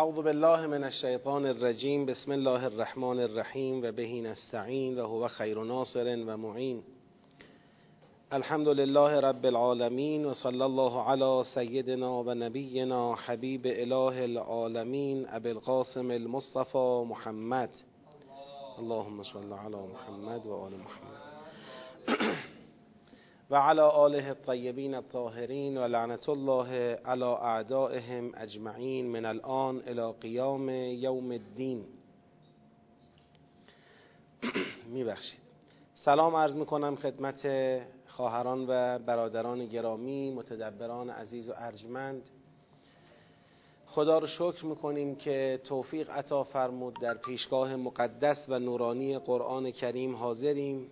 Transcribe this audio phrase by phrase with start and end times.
[0.00, 5.58] اعوذ بالله من الشیطان الرجیم بسم الله الرحمن الرحیم و بهی نستعین و هو خیر
[5.64, 6.82] ناصر و معین.
[8.32, 15.48] الحمد لله رب العالمین و صلی الله علی سیدنا و نبینا حبیب اله العالمین ابی
[15.48, 17.70] القاسم المصطفى محمد.
[18.78, 21.20] اللهم صل علی محمد و آل محمد.
[23.50, 30.68] و علی آله الطیبین الطاهرین و لعنت الله علی اعدائهم اجمعین من الان الى قیام
[30.68, 31.84] یوم الدین.
[34.94, 35.40] میبخشید.
[35.94, 37.48] سلام عرض می‌کنم خدمت
[38.06, 42.22] خواهران و برادران گرامی متدبران عزیز و ارجمند.
[43.86, 46.94] خدا رو شکر می‌کنیم که توفیق عطا فرمود.
[47.00, 50.86] در پیشگاه مقدس و نورانی قرآن کریم حاضریم.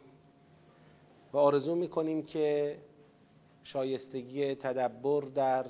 [1.32, 2.76] و آرزو می‌کنیم که
[3.62, 5.64] شایستگی تدبر در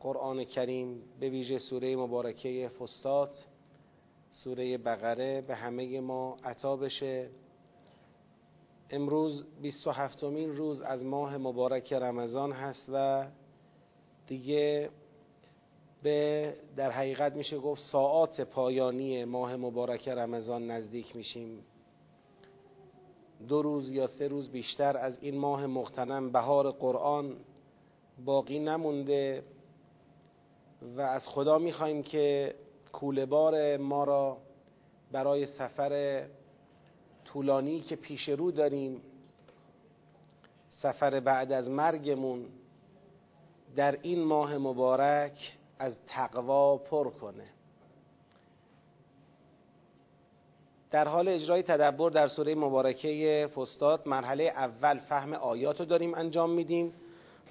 [0.00, 3.46] قرآن کریم به ویژه سوره مبارکه فستات
[4.30, 7.30] سوره بقره به همه ما عطا بشه.
[8.90, 13.26] امروز 27 مین روز از ماه مبارک رمضان هست و
[14.26, 14.90] دیگه
[16.02, 21.64] به در حقیقت میشه گفت ساعات پایانی ماه مبارک رمضان نزدیک میشیم.
[23.48, 27.36] دو روز یا سه روز بیشتر از این ماه مختنم بهار قرآن
[28.24, 29.42] باقی نمونده
[30.96, 32.54] و از خدا می‌خوایم که
[32.92, 34.36] کولبار ما را
[35.12, 36.26] برای سفر
[37.24, 39.02] طولانی که پیش رو داریم
[40.70, 42.46] سفر بعد از مرگمون
[43.76, 47.46] در این ماه مبارک از تقوا پر کنه.
[50.90, 56.50] در حال اجرای تدبر در سوره مبارکه فستاد مرحله اول فهم آیات رو داریم انجام
[56.50, 56.92] میدیم.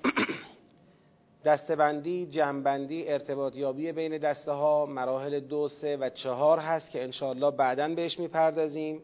[1.45, 7.87] دستبندی، جمعبندی، ارتباطیابی بین دسته ها مراحل دو، سه و چهار هست که انشاءالله بعدا
[7.87, 9.01] بهش می‌پردازیم.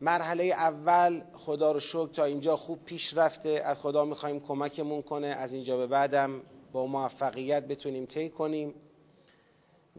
[0.00, 3.62] مرحله اول خدا رو شکر تا اینجا خوب پیش رفته.
[3.64, 6.40] از خدا می‌خوایم کمکمون کنه از اینجا به بعدم
[6.72, 8.74] با موفقیت بتونیم طی کنیم.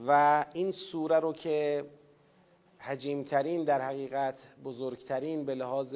[0.08, 1.86] و این سوره رو که
[2.88, 5.96] حجیمترین در حقیقت بزرگترین به لحاظ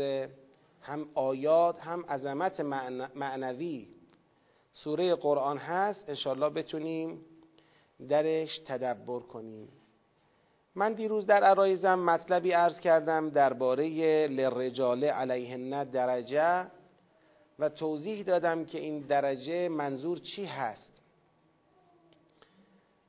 [0.82, 2.60] هم آیات هم عظمت
[3.16, 3.88] معنوی
[4.74, 6.10] سوره قرآن هست.
[6.10, 7.26] انشالله بتونیم
[8.10, 9.70] درش تدبر کنیم.
[10.76, 16.68] من دیروز در عرایزم مطلبی عرض کردم درباره لرجال علیهن درجه
[17.60, 21.02] و توضیح دادم که این درجه منظور چی هست.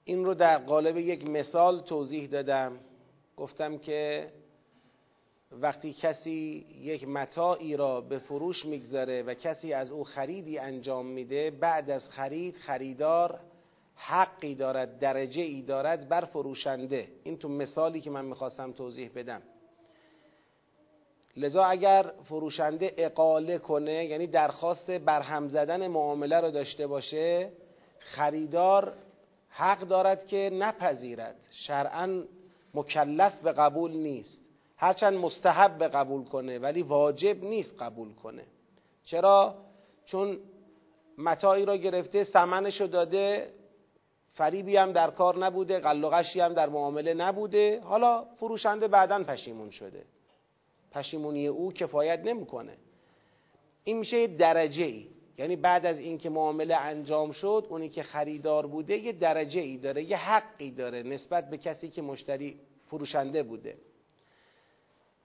[0.04, 2.78] این رو در قالب یک مثال توضیح دادم.
[3.36, 4.30] گفتم که
[5.52, 11.50] وقتی کسی یک متاعی را به فروش می‌گذاره و کسی از او خریدی انجام میده
[11.50, 13.40] بعد از خرید خریدار
[13.94, 17.08] حقی دارد درجه ای دارد بر فروشنده.
[17.24, 19.42] این تو مثالی که من می‌خواستم توضیح بدم.
[21.36, 27.52] لذا اگر فروشنده اقاله کنه یعنی درخواست برهم زدن معامله را داشته باشه
[27.98, 28.94] خریدار
[29.48, 31.36] حق دارد که نپذیرد.
[31.50, 32.24] شرعا
[32.74, 34.40] مکلف به قبول نیست.
[34.76, 38.44] هرچند مستحب به قبول کنه ولی واجب نیست قبول کنه.
[39.04, 39.54] چرا؟
[40.06, 40.38] چون
[41.18, 43.50] متاعی را گرفته سمنش رو داده
[44.34, 47.80] فریبی هم در کار نبوده قلقشی هم در معامله نبوده.
[47.80, 50.04] حالا فروشنده بعدا پشیمون شده.
[50.92, 52.76] پشیمونی او کفایت نمی‌کنه.
[53.84, 55.08] این میشه درجه ای
[55.42, 60.02] یعنی بعد از اینکه معامله انجام شد اونی که خریدار بوده یه درجه ای داره
[60.02, 63.76] یه حقی داره نسبت به کسی که مشتری فروشنده بوده.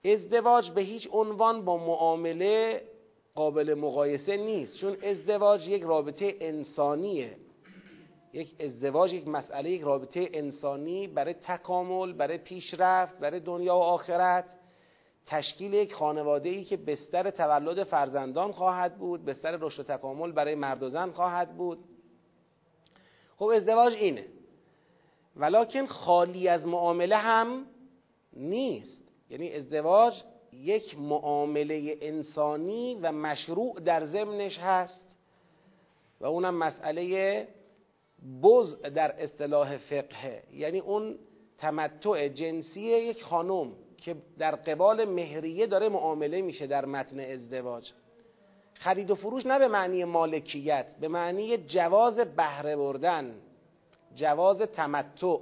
[0.06, 2.81] ازدواج به هیچ عنوان با معامله
[3.35, 7.38] قابل مقایسه نیست چون ازدواج یک رابطه انسانیه.
[8.33, 14.56] یک ازدواج یک مسئله یک رابطه انسانی برای تکامل برای پیشرفت برای دنیا و آخرت.
[15.27, 20.56] تشکیل یک خانواده ای که بستر تولد فرزندان خواهد بود بستر رشد و تکامل برای
[20.56, 21.79] مرد و زن خواهد بود.
[23.38, 24.25] خب ازدواج اینه.
[25.35, 27.65] ولکن خالی از معامله هم
[28.33, 29.01] نیست.
[29.29, 30.13] یعنی ازدواج
[30.53, 35.15] یک معامله انسانی و مشروع در ضمنش هست
[36.21, 37.47] و اونم مسئله
[38.44, 40.44] بز در اصطلاح فقه.
[40.53, 41.19] یعنی اون
[41.57, 43.71] تمتع جنسی یک خانم.
[43.97, 47.91] که در قبال مهریه داره معامله میشه در متن ازدواج.
[48.73, 53.35] خرید و فروش نه به معنی مالکیت به معنی جواز بهره بردن
[54.15, 55.38] جواز تمتع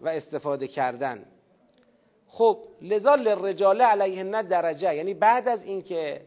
[0.00, 1.24] و استفاده کردن.
[2.26, 4.94] خب لذا للرجال علیهن درجه.
[4.94, 6.20] یعنی بعد از اینکه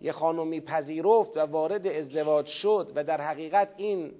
[0.00, 4.12] یه خانمی پذیرفت و وارد ازدواج شد و در حقیقت این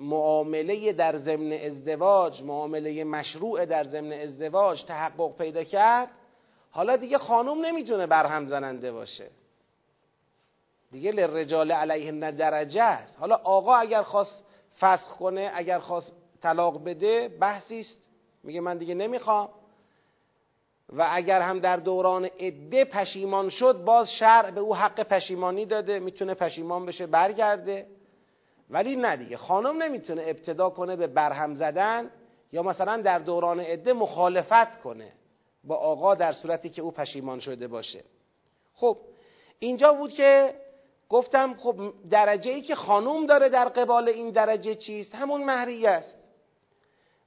[0.00, 6.08] معامله در ضمن ازدواج معامله مشروع در ضمن ازدواج تحقق پیدا کرد
[6.70, 9.30] حالا دیگه خانوم نمی‌تونه برهم زننده باشه.
[10.92, 13.18] دیگه لرجال علیهن درجه است.
[13.18, 14.44] حالا آقا اگر خواست
[14.80, 16.12] فسخ کنه اگر خواست
[16.42, 18.08] طلاق بده بحثی است.
[18.44, 19.48] میگه من دیگه نمی‌خوام.
[20.92, 25.98] و اگر هم در دوران عده پشیمان شد باز شرع به او حق پشیمانی داده
[25.98, 27.86] می‌تونه پشیمان بشه برگرده.
[28.70, 29.36] ولی نه دیگه.
[29.36, 32.10] خانم نمی‌تونه ابتدا کنه به برهم زدن
[32.52, 35.12] یا مثلا در دوران عده مخالفت کنه
[35.64, 38.04] با آقا در صورتی که او پشیمان شده باشه.
[38.74, 38.96] خب
[39.58, 40.54] اینجا بود که
[41.08, 46.18] گفتم خب درجه ای که خانوم داره در قبال این درجه چیست؟ همون مهریه است.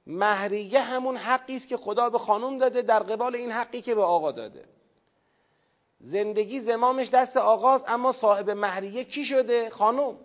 [0.06, 4.02] مهریه همون حقی است که خدا به خانوم داده در قبال این حقی که به
[4.02, 4.64] آقا داده.
[6.00, 10.23] زندگی زمامش دست آقاست اما صاحب مهریه کی شده؟ خانوم خب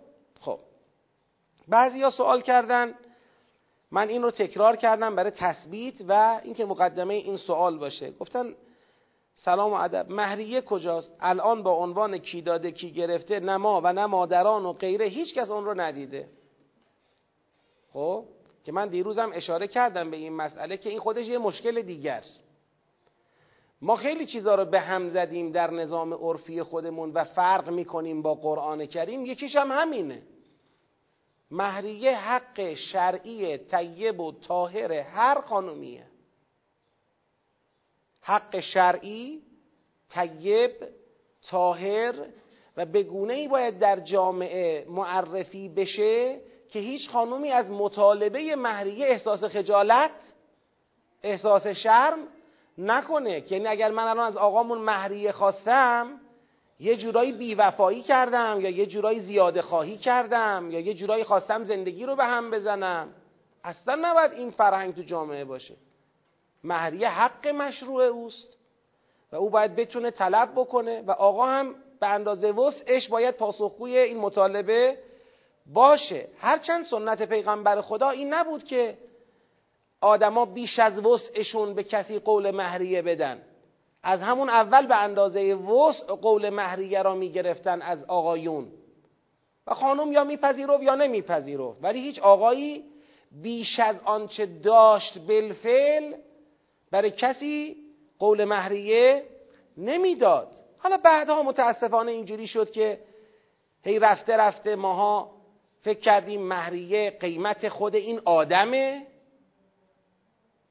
[1.70, 2.94] بعضیا سوال کردن
[3.90, 8.10] من این رو تکرار کردم برای تثبیت و اینکه مقدمه این سوال باشه.
[8.10, 8.54] گفتن
[9.34, 13.92] سلام و ادب مهریه کجاست؟ الان با عنوان کی داده کی گرفته نه ما و
[13.92, 16.28] نه مادران و غیره هیچ کس اون رو ندیده.
[17.92, 18.24] خب
[18.64, 22.24] که من دیروزم اشاره کردم به این مسئله که این خودش یه مشکل دیگر.
[23.82, 28.34] ما خیلی چیزا رو به هم زدیم در نظام عرفی خودمون و فرق می‌کنیم با
[28.34, 29.26] قرآن کریم.
[29.26, 30.22] یکیش هم همینه.
[31.50, 36.06] مهریه حق شرعی طیب و طاهر هر خانومیه.
[38.22, 39.42] حق شرعی
[40.10, 40.72] طیب
[41.50, 42.14] طاهر
[42.76, 42.98] و به
[43.28, 50.10] ای باید در جامعه معرفی بشه که هیچ خانومی از مطالبه مهریه احساس خجالت
[51.22, 52.18] احساس شرم
[52.78, 53.40] نکنه.
[53.40, 56.20] که یعنی اگر من الان از آقامون مهریه خواستم
[56.80, 62.06] یه جورایی بیوفایی کردم یا یه جورایی زیاده خواهی کردم یا یه جورایی خواستم زندگی
[62.06, 63.08] رو به هم بزنم.
[63.64, 65.74] اصلا نباید این فرهنگ تو جامعه باشه.
[66.64, 68.56] مهریه حق مشروع اوست
[69.32, 74.18] و او باید بتونه طلب بکنه و آقا هم به اندازه وسعش باید پاسخگوی این
[74.18, 74.98] مطالبه
[75.66, 76.28] باشه.
[76.38, 78.98] هرچند سنت پیغمبر خدا این نبود که
[80.00, 83.42] آدما بیش از وسعشون به کسی قول مهریه بدن.
[84.02, 88.68] از همون اول به اندازه وسع قول مهریه را می‌گرفتن از آقایون.
[89.66, 91.78] و خانم یا میپذیرفت یا نمیپذیرفت.
[91.82, 92.84] ولی هیچ آقایی
[93.42, 96.14] بیش از آنچه داشت بالفعل
[96.90, 97.76] برای کسی
[98.18, 99.24] قول مهریه
[99.76, 100.48] نمی‌داد.
[100.78, 103.00] حالا بعدها متاسفانه اینجوری شد که
[103.84, 105.30] هی رفته رفته ماها
[105.82, 109.06] فکر کردیم مهریه قیمت خود این آدمه.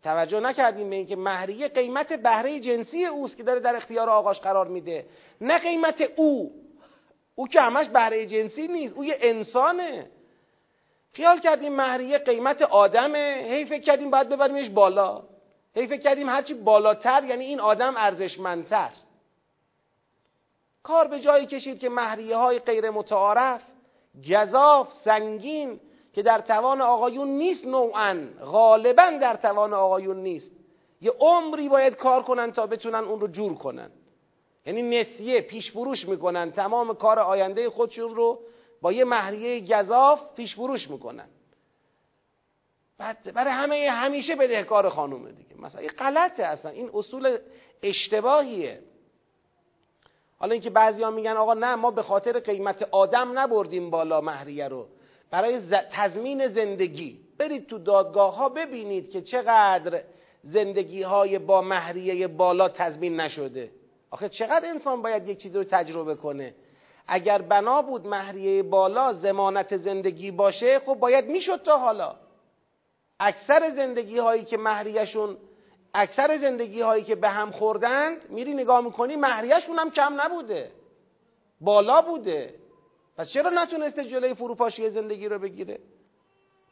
[0.04, 4.68] توجه نکردیم به اینکه مهریه قیمت بهره جنسی اوست که داره در اختیار آقاش قرار
[4.68, 5.06] میده.
[5.42, 6.52] نه قیمت او.
[7.36, 10.10] او که همش بهره جنسی نیست او یه انسانه.
[11.14, 13.46] خیال کردیم مهریه قیمت آدمه.
[13.50, 15.24] هی فکر کردیم باید ببریمش بالا.
[15.76, 18.90] هی فکر کردیم هرچی بالاتر یعنی این آدم ارزشمندتر.
[20.84, 23.62] کار به جایی کشید که مهریه های غیر متعارف
[24.30, 25.80] گذاف سنگین
[26.14, 28.28] که در توان آقایون نیست نوعا.
[28.46, 30.52] غالبا در توان آقایون نیست.
[31.02, 33.92] یه عمری باید کار کنن تا بتونن اون رو جور کنن.
[34.66, 36.52] یعنی نسیه پیش فروش می‌کنن.
[36.52, 38.40] تمام کار آینده خودشون رو
[38.82, 41.28] با یه مهریه گذاف پیش فروش می‌کنن.
[42.98, 45.62] بعد برای همه همیشه بدهکار خانومه دیگه.
[45.62, 46.72] مثلا این غلطه اصلا.
[46.72, 47.38] این اصول
[47.84, 48.80] اشتباهیه.
[50.38, 54.88] حالا اینکه بعضیا میگن آقا نه ما به خاطر قیمت آدم نبردیم بالا مهریه رو.
[55.32, 57.20] برای تضمین زندگی.
[57.38, 60.02] برید تو دادگاه ها ببینید که چقدر
[60.44, 63.72] زندگی های با مهریه بالا تضمین نشده.
[64.12, 66.54] آخه چقدر انسان باید یک چیزی رو تجربه کنه.
[67.08, 72.16] اگر بنا بود مهریه بالا زمانت زندگی باشه خب باید می‌شد تا حالا.
[73.20, 75.38] اکثر زندگی هایی که مهریهشون
[75.94, 80.72] اکثر زندگی هایی که به هم خوردند میری نگاه می‌کنی مهریهشون هم کم نبوده.
[81.62, 82.54] بالا بوده.
[83.20, 85.80] پس چرا نتونسته جلوی فروپاشی زندگی رو بگیره؟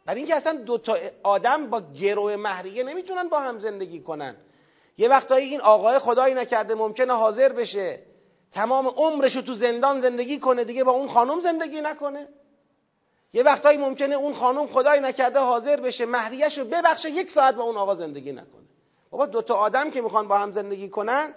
[0.05, 4.35] برای اینکه اصلا دو تا آدم با گروه مهریه نمی‌تونن با هم زندگی کنن.
[4.97, 7.99] یه وقتایی این آقای خدایی نکرده ممکنه حاضر بشه.
[8.51, 12.27] تمام عمرش رو تو زندان زندگی کنه دیگه با اون خانم زندگی نکنه.
[13.33, 17.63] یه وقتایی ممکنه اون خانم خدایی نکرده حاضر بشه مهریهش رو ببخشه یک ساعت با
[17.63, 18.67] اون آقا زندگی نکنه.
[19.11, 21.33] بابا دو تا آدم که می‌خوان با هم زندگی کنن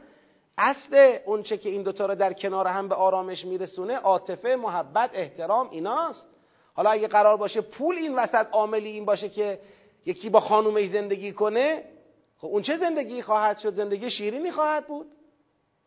[0.60, 5.70] اصل اونچه که این دوتا رو در کنار هم به آرامش میرسونه عاطفه محبت احترام
[5.70, 6.26] ایناست.
[6.74, 9.58] حالا اگه قرار باشه پول این وسط عاملی این باشه که
[10.06, 11.84] یکی با خانومش زندگی کنه
[12.38, 15.06] خب اون چه زندگی خواهد شد؟ زندگی شیرینی خواهد بود.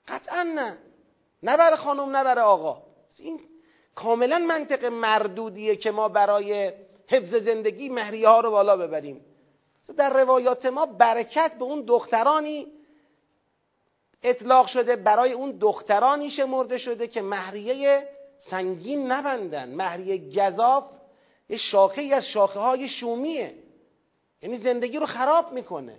[0.08, 0.78] قطعا نه.
[1.44, 2.82] نه برای خانم نه برای آقا.
[3.20, 3.40] این
[3.96, 6.72] کاملا منطق مردودیه که ما برای
[7.08, 9.22] حفظ زندگی مهریه ها رو بالا ببریم.
[9.98, 12.68] در روایات ما برکت به اون دخترانی
[14.24, 18.10] اطلاق شده برای اون دخترانی شمرده شده که مهریه
[18.50, 19.70] سنگین نبندن.
[19.76, 20.84] مهریه گذاف
[21.50, 23.54] یه شاخه ای از شاخه های شومیه.
[24.42, 25.98] یعنی زندگی رو خراب می‌کنه.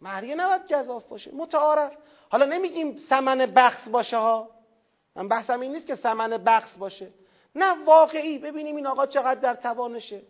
[0.00, 1.30] مهریه نباید گذاف باشه.
[1.34, 1.96] متعارف.
[2.28, 4.50] حالا نمیگیم سمن بخص باشه ها.
[5.16, 7.08] من بحثم این نیست که سمن بخص باشه.
[7.54, 8.38] نه واقعی.
[8.38, 10.22] ببینیم این آقا چقدر در توانشه.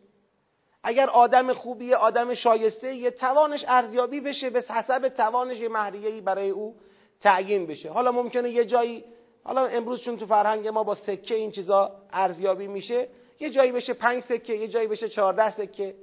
[0.86, 6.50] اگر آدم خوبیه آدم شایسته یه توانش ارزیابی بشه به حسب توانش یه مهریه‌ای برای
[6.50, 6.74] او
[7.20, 7.90] تعیین بشه.
[7.90, 9.04] حالا ممکنه یه جایی
[9.44, 13.08] حالا امروز چون تو فرهنگ ما با سکه این چیزا ارزیابی میشه
[13.40, 15.94] یه جایی بشه پنج سکه یه جایی بشه چهارده سکه.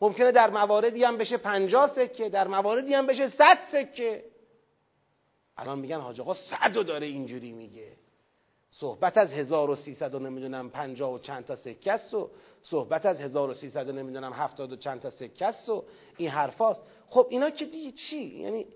[0.00, 4.24] ممکنه در مواردی هم بشه پنجاه سکه در مواردی هم بشه صد سکه.
[5.56, 7.92] الان میگن حاج آقا صد و داره اینجوری میگه.
[8.70, 12.30] صحبت از 1300 و نمی‌دونم 50 و چند تا سکه است و
[12.62, 15.84] صحبت از 1300 و نمی‌دونم 70 و چند تا سکه است و
[16.16, 16.82] این حرفاست.
[17.08, 18.66] خب اینا که دیگه چی؟ یعنی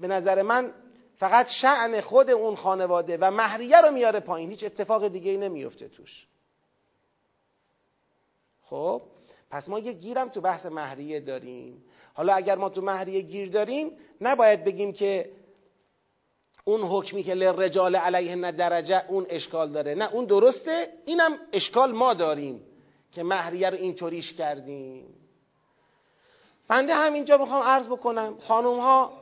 [0.00, 0.72] به نظر من
[1.16, 4.50] فقط شعن خود اون خانواده و مهریه رو میاره پایین.
[4.50, 6.26] هیچ اتفاق دیگه ای نمیفته توش.
[8.62, 9.02] خب
[9.50, 11.84] پس ما یه گیرم تو بحث مهریه داریم.
[12.14, 13.90] حالا اگر ما تو مهریه گیر داریم
[14.20, 15.30] نباید بگیم که
[16.64, 19.94] اون حکمی که لرجال علیه درجه اون اشکال داره.
[19.94, 20.88] نه اون درسته.
[21.04, 22.60] اینم اشکال ما داریم.
[23.16, 25.14] که مهریه رو اینطوریش کردیم.
[26.68, 29.12] بنده همینجا می‌خوام عرض بکنم خانوم ها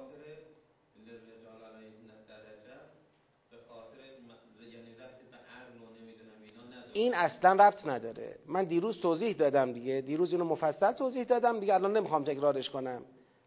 [6.93, 8.37] این اصلا ربط نداره.
[8.47, 10.01] من دیروز توضیح دادم دیگه.
[10.01, 13.03] دیروز اینو مفصل توضیح دادم دیگه الان نمی‌خوام تکرارش کنم.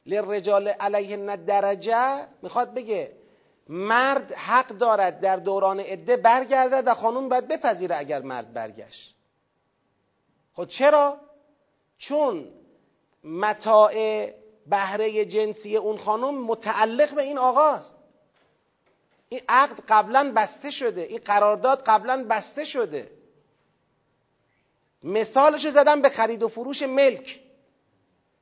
[0.05, 3.11] لرجال علیه درجه می‌خواد بگه
[3.69, 9.16] مرد حق دارد در دوران عده برگردد و خانوم باید بپذیره اگر مرد برگشت.
[10.57, 11.17] خب چرا؟
[11.97, 12.47] چون
[13.23, 13.93] متاع
[14.67, 17.95] بهره جنسی اون خانم متعلق به این آقاست.
[19.29, 21.01] این عقد قبلا بسته شده.
[21.01, 23.11] این قرارداد قبلا بسته شده.
[25.03, 27.39] مثالش زدم به خرید و فروش ملک.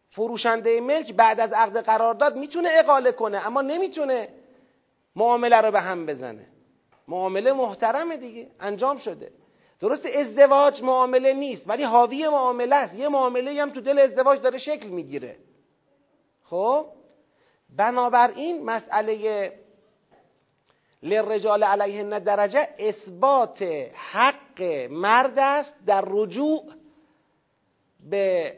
[0.10, 4.30] فروشنده ملک بعد از عقد قرارداد می‌تونه اقاله کنه اما نمی‌تونه
[5.16, 6.48] معامله رو به هم بزنه.
[7.08, 9.32] معامله محترمه دیگه انجام شده.
[9.79, 12.94] درست ازدواج معامله نیست ولی حاوی معامله است.
[12.94, 15.38] یه معامله هم تو دل ازدواج داره شکل می‌گیره.
[16.44, 16.86] خب؟
[17.77, 19.51] بنابراین مسئله
[21.03, 23.62] لرجال علیهن درجه اثبات
[23.94, 26.63] حق مرد است در رجوع
[28.10, 28.53] به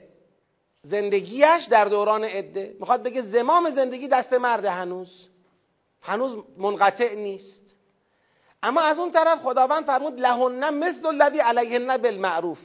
[0.83, 2.75] زندگیش در دوران عده.
[2.79, 5.29] می‌خواد بگه زمام زندگی دست مرد هنوز.
[6.01, 7.66] هنوز منقطع نیست.
[8.67, 12.59] اما از اون طرف خداوند فرمود لهن مثل الذی علیهن بالمعروف.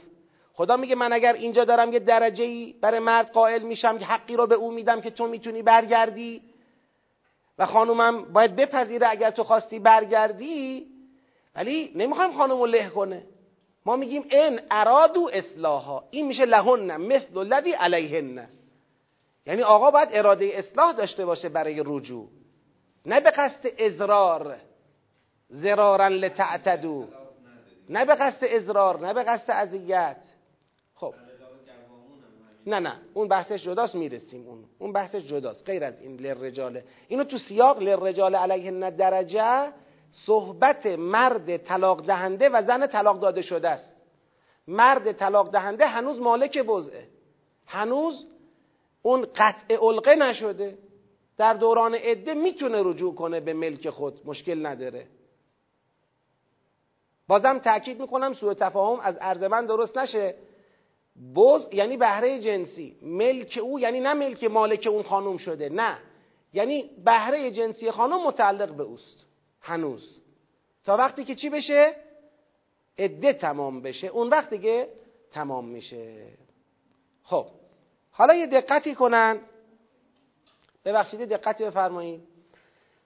[0.53, 4.35] خدا میگه من اگر اینجا دارم یه درجه ای برای مرد قائل میشم که حقی
[4.35, 6.41] رو به او میدم که تو می‌تونی برگردی
[7.59, 10.87] و خانومم باید بپذیره اگر تو خواستی برگردی
[11.55, 13.23] ولی نمی‌خوایم خانوم رو له کنه.
[13.85, 16.03] ما میگیم ان ارادو اصلاحا.
[16.11, 18.47] این میشه لهن مثل الذی علیهن.
[19.45, 22.27] یعنی آقا باید اراده اصلاح داشته باشه برای رجوع
[23.05, 24.55] نه به قصد ازرار
[25.53, 27.07] زرارا لتعتدو.
[27.89, 30.17] نه به قصد ازرار نه به قصد اذیت.
[30.95, 31.13] خب.
[32.65, 32.99] نه نه.
[33.13, 34.65] اون بحثش جداست می‌رسیم اون.
[34.79, 35.65] اون بحثش جداست.
[35.65, 39.71] غیر از این لرجاله اینو تو سیاق لرجال علیه درجه
[40.11, 43.95] صحبت مرد طلاق دهنده و زن طلاق داده شده است.
[44.67, 47.07] مرد طلاق دهنده هنوز مالک بزعه.
[47.67, 48.25] هنوز
[49.01, 50.77] اون قطع علقه نشده.
[51.37, 54.21] در دوران عده می‌تونه رجوع کنه به ملک خود.
[54.25, 55.07] مشکل نداره.
[57.27, 60.35] بازم تاکید می‌کنم سوء تفاهم از عرض من درست نشه.
[61.35, 62.97] بز یعنی بهره جنسی.
[63.01, 65.97] ملک او یعنی نه ملک مالک اون خانم شده نه.
[66.53, 69.25] یعنی بهره جنسی خانم متعلق به اوست
[69.61, 70.19] هنوز.
[70.83, 71.95] تا وقتی که چی بشه؟
[72.97, 74.07] عده تمام بشه.
[74.07, 74.87] اون وقت دیگه
[75.31, 76.27] تمام میشه.
[77.23, 77.45] خب
[78.11, 79.39] حالا یه دقتی کنن.
[80.85, 82.21] ببخشید دقتی بفرمایید.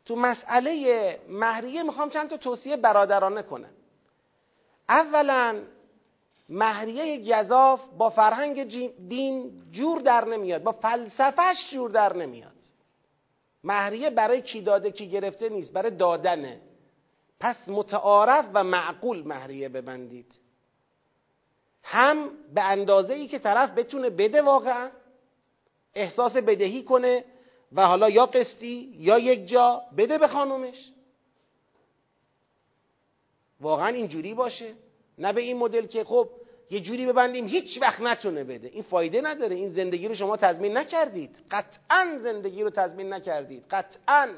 [0.06, 3.70] تو مسئله مهریه می‌خوام چند تا توصیه برادرانه کنم.
[4.90, 5.62] اولا
[6.50, 8.64] مهریه گذاف با فرهنگ
[9.08, 12.54] دین جور در نمیاد با فلسفهش جور در نمیاد.
[13.64, 16.62] مهریه برای کی داده کی گرفته نیست برای دادنه.
[17.40, 20.36] پس متعارف و معقول مهریه ببندید.
[21.84, 24.90] هم به اندازه ای که طرف بتونه بده واقعا
[25.96, 27.24] احساس بدهی کنه
[27.72, 30.92] و حالا یا قسطی یا یک جا بده به خانومش.
[33.62, 34.74] واقعا اینجوری باشه.
[35.18, 36.30] نه به این مدل که خب
[36.70, 38.68] یه جوری ببندیم هیچ وقت نتونه بده.
[38.68, 39.56] این فایده نداره.
[39.56, 41.38] این زندگی رو شما تضمین نکردید.
[41.52, 43.64] قطعا زندگی رو تضمین نکردید.
[43.72, 44.30] قطعا.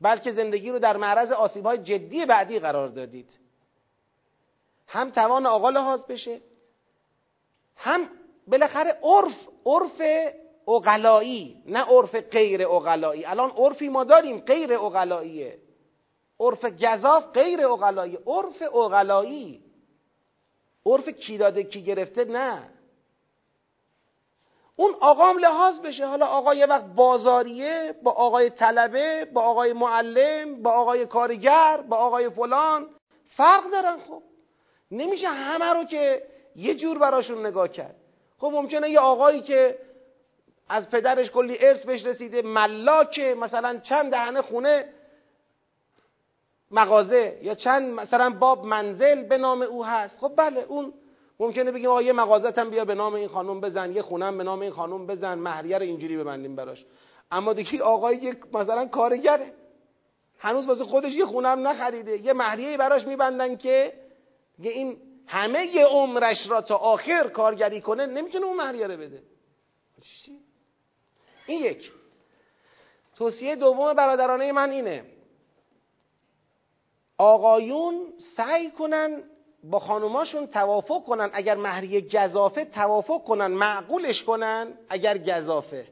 [0.00, 3.38] بلکه زندگی رو در معرض آسیب های جدی بعدی قرار دادید.
[4.88, 6.40] هم توان آقا لحاظ بشه
[7.76, 8.08] هم
[8.46, 10.02] بالاخره عرف عرف
[10.68, 13.24] اقلایی نه عرف غیر اقلایی.
[13.24, 15.58] الان عرفی ما داریم غیر اقلاییه.
[16.40, 19.62] عرف گذاف غیر اقلایی عرف اقلایی
[20.86, 22.68] عرف کی داده کی گرفته؟ نه.
[24.76, 26.06] اون آقام لحاظ بشه.
[26.06, 31.96] حالا آقا یه وقت بازاریه با آقای طلبه با آقای معلم با آقای کارگر با
[31.96, 32.86] آقای فلان.
[33.26, 34.22] فرق دارن خب.
[34.90, 36.22] نمیشه همه رو که
[36.56, 37.96] یه جور براشون نگاه کرد.
[38.38, 39.78] خب ممکنه یه آقایی که
[40.68, 44.84] از پدرش کلی ارث بهش رسیده ملاکه مثلا چند دهنه خونه
[46.70, 50.18] مغازه یا چند مثلا باب منزل به نام او هست.
[50.18, 50.92] خب بله اون
[51.40, 54.44] ممکنه بگیم آقا یه مغازت هم بیا به نام این خانم بزن یه خونم به
[54.44, 56.84] نام این خانم بزن مهریه رو اینجوری ببندیم براش.
[57.30, 59.52] اما دیگه آقای یک مثلا کارگره.
[60.38, 62.18] هنوز واسه خودش یه خونم نخریده.
[62.18, 63.92] یه مهریه براش میبندن که
[64.58, 64.96] این
[65.26, 69.22] همه عمرش را تا آخر کارگری کنه نمی‌تونه اون مهریه رو بده.
[71.46, 71.92] این یک.
[73.16, 75.04] توصیه دوم برادرانه من اینه.
[77.20, 79.22] آقایون سعی کنن
[79.64, 81.30] با خانوماشون توافق کنن.
[81.32, 84.78] اگر مهریه گذافه توافق کنن معقولش کنن.
[84.88, 85.86] اگر گذافه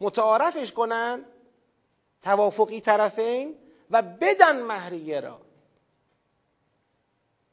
[0.00, 1.24] متعارفش کنن
[2.22, 3.54] توافقی طرفین
[3.90, 5.38] و بدن مهریه را.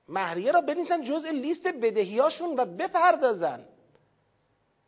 [0.09, 3.65] مهریه را بنویسن جزء لیست بدهیاشون و بپردازن.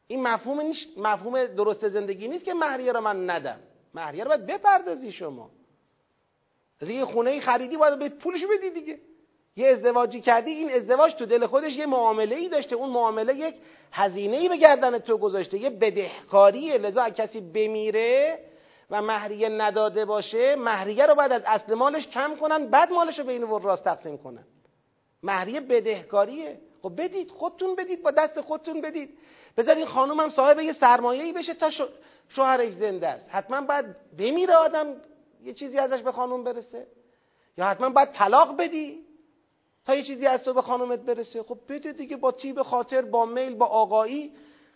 [0.08, 3.60] این مفهوم مفهوم درست زندگی نیست که مهریه را من ندم.
[3.94, 5.50] مهریه را باید بپردازی شما.
[6.82, 9.00] از یه خونه خریدی باید به پولش بدی دیگه.
[9.56, 12.76] یه ازدواجی کردی این ازدواج تو دل خودش یه معامله ای داشته.
[12.76, 13.56] اون معامله یک
[13.92, 15.58] هزینه ای به گردن تو گذاشته.
[15.58, 16.78] یه بدهکاریه.
[16.78, 18.40] لذا کسی بمیره
[18.90, 23.26] و مهریه نداده باشه مهریه رو بعد از اصل مالش کم کنن بعد مالش رو
[23.26, 24.44] بین و راست تقسیم کنن.
[25.24, 26.58] مهریه بدهکاریه.
[26.82, 29.18] خب بدید خودتون بدید با دست خودتون بدید.
[29.58, 30.76] بذار این خانوم هم صاحب یه
[31.10, 31.70] ای بشه تا
[32.30, 33.30] شوهرش زنده است.
[33.32, 33.86] حتما باید
[34.18, 34.96] بمیره آدم
[35.46, 36.88] یه چیزی ازش به خانوم برسه.
[37.58, 39.06] یا حتما باید طلاق بدی
[39.86, 41.44] تا یه چیزی از تو به خانومت برسه.
[41.44, 44.34] خب بده دیگه با تیب خاطر با میل با آقایی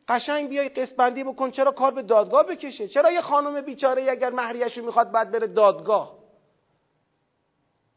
[0.07, 1.51] قشنگ بیای قسمندی بکن.
[1.51, 6.19] چرا کار به دادگاه بکشه؟ چرا یه خانم بیچاره اگر مهریهشو می‌خواد بعد بره دادگاه؟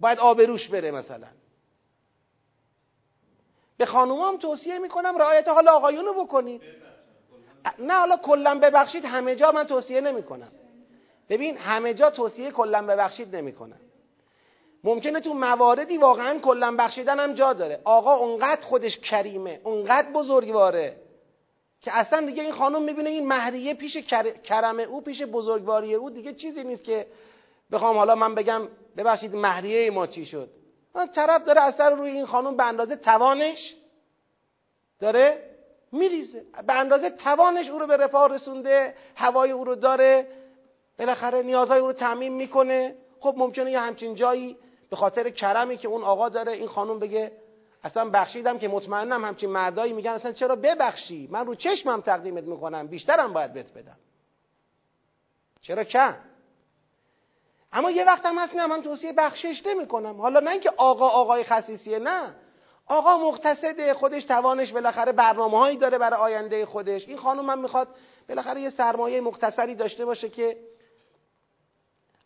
[0.00, 1.26] باید آبروش بره مثلا.
[3.76, 6.62] به خانومام توصیه می‌کنم رعایت حال آقایونو بکنید.
[7.78, 10.52] نه حالا کلا ببخشید همه جا من توصیه نمی‌کنم.
[11.32, 13.80] ببین همه جا توصیه کلا ببخشید نمی‌کنم
[14.84, 17.80] ممکنه تو مواردی واقعا کلا بخشیدن هم جا داره.
[17.84, 20.96] آقا اونقدر خودش کریمه اونقدر بزرگواره
[21.80, 23.96] که اصلا دیگه این خانم می‌بینه این مهریه پیش
[24.44, 27.06] کرم او پیش بزرگواری او دیگه چیزی نیست که
[27.72, 30.48] بخوام حالا من بگم ببخشید مهریه ما چی شد.
[31.14, 33.74] طرف داره اثر روی این خانم به اندازه توانش
[35.00, 35.42] داره
[35.92, 36.42] میریزه.
[36.66, 40.41] به اندازه توانش او رو به رفاه رسونده هوای او رو داره.
[41.02, 42.94] بالاخره نیازهای او رو تعمین می‌کنه.
[43.20, 44.56] خب ممکنه یه همچین جایی
[44.90, 47.32] به خاطر کرمی که اون آقا داره این خانم بگه
[47.84, 52.86] اصلا بخشیدم که مطمئنم همچین مردایی میگن اصلا چرا ببخشی؟ من رو چشمم تقدیمت می‌کنم
[52.86, 53.96] بیشترم باید بهت بدم.
[55.62, 56.14] چرا کم
[57.72, 60.20] اما یه وقت هم هست نه من توصیه بخشش نمی‌کنم.
[60.20, 62.34] حالا نه اینکه آقا آقای خصیصیه نه.
[62.86, 67.08] آقا مقتصده خودش توانش بالاخره برنامه هایی داره برای آینده خودش.
[67.08, 67.88] این خانم من می‌خواد
[68.28, 70.56] بالاخره یه سرمایه مختصری داشته باشه که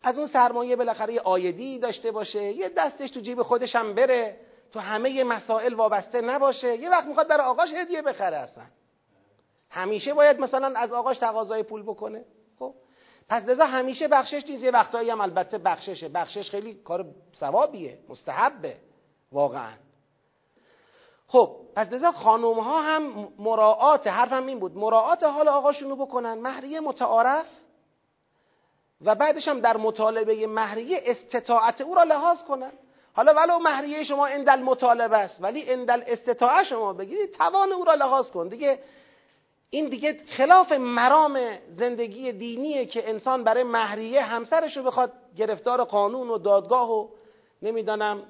[0.03, 4.39] از اون سرمایه بالاخره یه آیدی داشته باشه یه دستش تو جیب خودش هم بره
[4.73, 8.63] تو همه مسائل وابسته نباشه یه وقت می‌خواد برای آقاش هدیه بخره اصلا.
[9.69, 12.25] همیشه باید مثلا از آقاش تقاضای پول بکنه.
[12.59, 12.73] خب؟
[13.29, 16.09] پس لذا همیشه بخشش نیست یه وقتایی هم البته بخششه.
[16.09, 17.05] بخشش خیلی کار
[17.35, 18.77] ثوابیه مستحبه
[19.31, 19.73] واقعا.
[21.27, 26.33] خب پس لذا خانوم ها هم مراعات حرفم این بود مراعات حال آقاشونو بکنن.
[26.33, 27.45] مهریه متعارف
[29.01, 32.71] و بعدش هم در مطالبه مهریه استطاعت او را لحاظ کنن.
[33.13, 37.93] حالا ولو مهریه شما اندل مطالبه است ولی اندل استطاعت شما بگیرید توان او را
[37.93, 38.47] لحاظ کن.
[38.47, 38.79] دیگه
[39.69, 46.29] این دیگه خلاف مرام زندگی دینیه که انسان برای مهریه همسرش رو بخواد گرفتار قانون
[46.29, 47.07] و دادگاه و
[47.61, 48.23] نمی‌دانم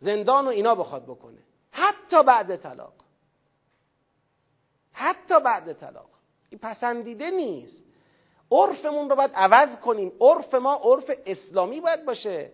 [0.00, 1.38] زندان و اینا بخواد بکنه.
[1.70, 2.92] حتی بعد طلاق.
[4.92, 6.08] حتی بعد طلاق.
[6.50, 7.87] این پسندیده نیست.
[8.50, 10.12] عرفمون رو باید عوض کنیم.
[10.20, 12.50] عرف ما عرف اسلامی باید باشه.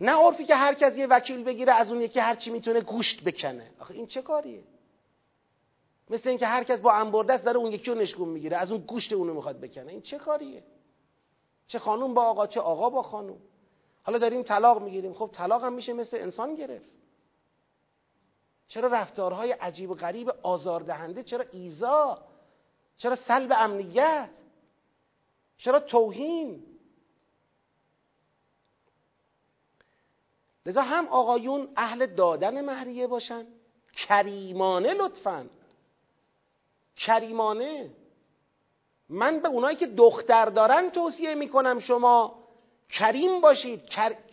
[0.00, 3.24] نه عرفی که هر کس یه وکیل بگیره از اون یکی هر چی می‌تونه گوشت
[3.24, 3.70] بکنه.
[3.80, 4.62] آخه این چه کاریه؟
[6.10, 9.12] مثل اینکه هر کس با انبردست داره اون یکی رو نشگون می‌گیره از اون گوشت
[9.12, 9.92] اونو می‌خواد بکنه.
[9.92, 10.62] این چه کاریه؟
[11.68, 13.38] چه خانوم با آقا چه آقا با خانوم؟
[14.02, 15.14] حالا داریم طلاق می‌گیریم.
[15.14, 16.90] خب طلاق هم میشه مثل انسان گرفت.
[18.68, 22.18] چرا رفتارهای عجیب و غریب آزاردهنده؟ چرا ایزا؟
[22.98, 24.30] چرا سلب امنیت؟
[25.58, 26.62] چرا توهین؟
[30.66, 33.46] لذا هم آقایون اهل دادن مهریه باشن.
[33.92, 35.46] کریمانه لطفا.
[36.96, 37.90] کریمانه.
[39.08, 42.48] من به اونایی که دختر دارن توصیه می‌کنم شما
[42.90, 43.84] کریم باشید.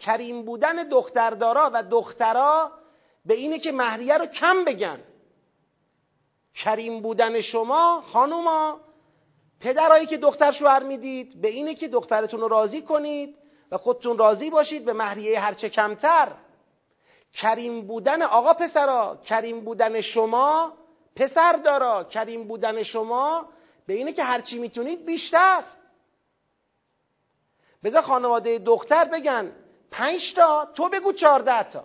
[0.02, 2.72] کریم بودن دختردارا و دخترا
[3.26, 5.00] به اینه که مهریه رو کم بگن.
[6.56, 8.80] کریم بودن شما خانوما
[9.60, 13.36] پدرایی که دختر شوهر می‌دید به اینه که دخترتون رو راضی کنید
[13.72, 16.32] و خودتون راضی باشید به مهریه هرچه کمتر.
[17.34, 20.74] کریم بودن آقا پسرا کریم بودن شما
[21.16, 22.04] پسر دارا.
[22.04, 23.50] کریم بودن شما
[23.88, 25.64] به اینه که هرچی می‌تونید بیشتر.
[27.84, 29.52] بذار خانواده دختر بگن
[29.92, 31.84] پنج تا تو بگو چارده تا.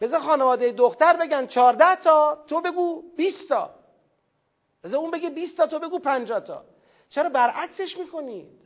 [0.00, 3.73] بذار خانواده دختر بگن چارده تا تو بگو بیست تا.
[4.84, 6.64] بذار اون بگه بیست تا تو بگو پنجاه تا.
[7.10, 8.64] چرا برعکسش می‌کنید؟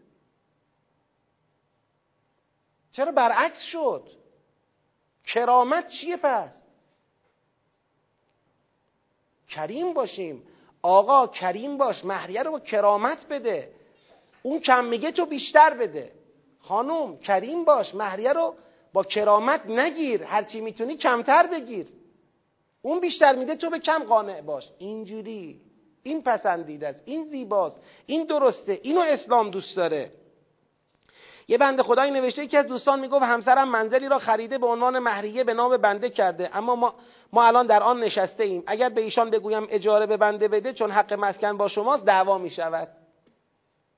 [2.93, 4.09] چرا برعکس شد؟
[5.25, 6.63] کرامت چیه پس؟
[9.49, 10.43] کریم باشیم.
[10.83, 13.73] آقا کریم باش مهریه رو با کرامت بده.
[14.43, 16.13] اون کم میگه تو بیشتر بده.
[16.61, 18.55] خانم کریم باش مهریه رو
[18.93, 20.25] با کرامت نگیر.
[20.25, 21.89] هرچی می‌تونی کمتر بگیر.
[22.83, 24.71] اون بیشتر میده تو به کم قانع باش.
[24.79, 25.68] اینجوری.
[26.09, 30.11] این پسندیده است این زیباست این درسته اینو اسلام دوست داره.
[31.49, 35.45] یه بنده خدایی نوشته که از دوستان می‌گفت همسرم منزلی را خریده به عنوان مهریه
[35.45, 36.95] به نام بنده کرده اما ما,
[37.33, 38.63] ما الان در آن نشسته ایم.
[38.67, 42.89] اگر به ایشان بگویم اجاره به بنده بده چون حق مسکن با شماست دعوا می‌شود.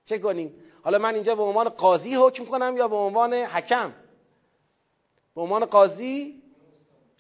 [0.05, 3.93] چه کنیم؟ حالا من اینجا به عنوان قاضی حکم کنم یا به عنوان حکم؟
[5.35, 6.40] به عنوان قاضی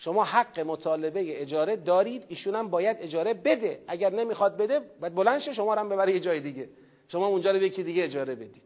[0.01, 3.81] شما حق مطالبه اجاره دارید ایشون هم باید اجاره بده.
[3.89, 6.69] اگر نمی‌خواد بده باید بلند شما رو هم ببره یه جای دیگه.
[7.09, 8.63] شما اونجا رو یکی دیگه اجاره بدید.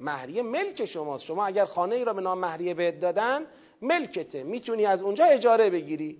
[0.00, 1.24] مهریه ملک شماست.
[1.24, 3.46] شما اگر خانه ای را به نام مهریه بهت دادن
[3.82, 4.42] ملکته.
[4.42, 6.18] می‌تونی از اونجا اجاره بگیری.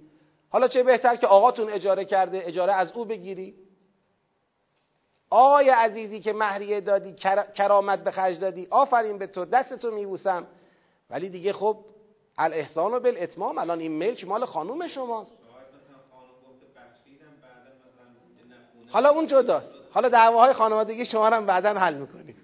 [0.49, 3.55] حالا چه بهتر که آقاتون اجاره کرده اجاره از او بگیری.
[5.31, 7.15] آقای عزیزی که مهریه دادی
[7.55, 10.47] کرامت به خرج دادی آفرین به تو دستتو میبوسم.
[11.11, 11.85] ولی دیگه خب
[12.39, 15.37] الاحسان و بالاتمام الان این ملک مال خانوم شماست.
[18.89, 19.75] حالا اون جداست.
[19.91, 22.37] حالا دعواهای خانوادگی شما رو بعدا حل می‌کنیم.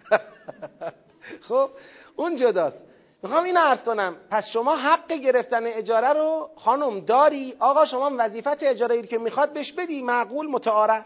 [1.48, 1.70] خب
[2.16, 2.82] اون جداست.
[3.22, 4.16] می‌خوام این عرض کنم.
[4.30, 9.52] پس شما حق گرفتن اجاره رو خانم داری؟ آقا شما وظیفت اجاره ای که می‌خواد
[9.52, 10.02] بهش بدی.
[10.02, 11.04] معقول متعارف.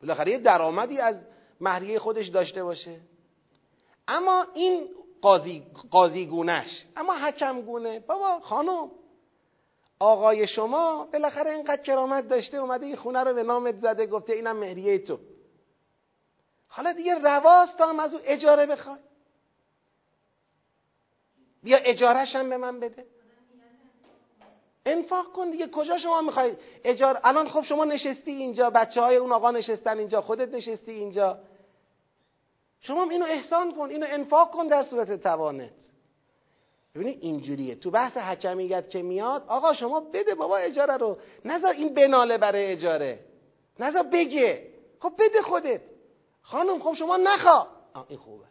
[0.00, 1.16] بالاخره یه درآمدی از
[1.60, 3.00] مهریه خودش داشته باشه.
[4.08, 4.88] اما این
[5.22, 8.00] قاضی, قاضی گونش اما حکم گونه.
[8.00, 8.90] بابا خانم.
[9.98, 14.56] آقای شما بالاخره اینقدر کرامت داشته اومده این خونه رو به نامت زده گفته اینم
[14.56, 15.18] مهریه تو.
[16.68, 18.98] حالا دیگه رواست تا هم از او اجاره بخوای.
[21.62, 23.06] بیا اجارهش هم به من بده.
[24.86, 25.66] انفاق کن دیگه.
[25.66, 30.20] کجا شما می‌خوای اجار الان خب شما نشستی اینجا بچه های اون آقا نشستن اینجا
[30.20, 31.38] خودت نشستی اینجا.
[32.80, 35.72] شما اینو احسان کن اینو انفاق کن در صورت توانت.
[36.94, 37.74] ببینید اینجوریه.
[37.74, 41.18] تو بحث حکمیت که میاد آقا شما بده بابا اجاره رو.
[41.44, 43.18] نظر این بناله برای اجاره.
[43.78, 44.66] نظر بگه.
[44.98, 45.80] خب بده خودت.
[46.42, 47.66] خانم خب شما نخوا.
[48.08, 48.44] این خوبه.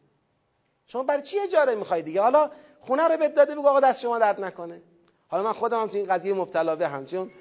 [0.87, 4.19] شما برای چی اجاره می‌خوای دیگه؟ حالا خونه رو بهت داده بگو آقا دست شما
[4.19, 4.81] درد نکنه.
[5.27, 7.31] حالا من خودم هم تو این قضیه مبتلا به همچون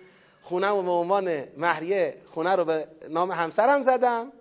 [0.43, 4.33] خونه رو به عنوان مهریه خونه رو به نام همسرم زدم.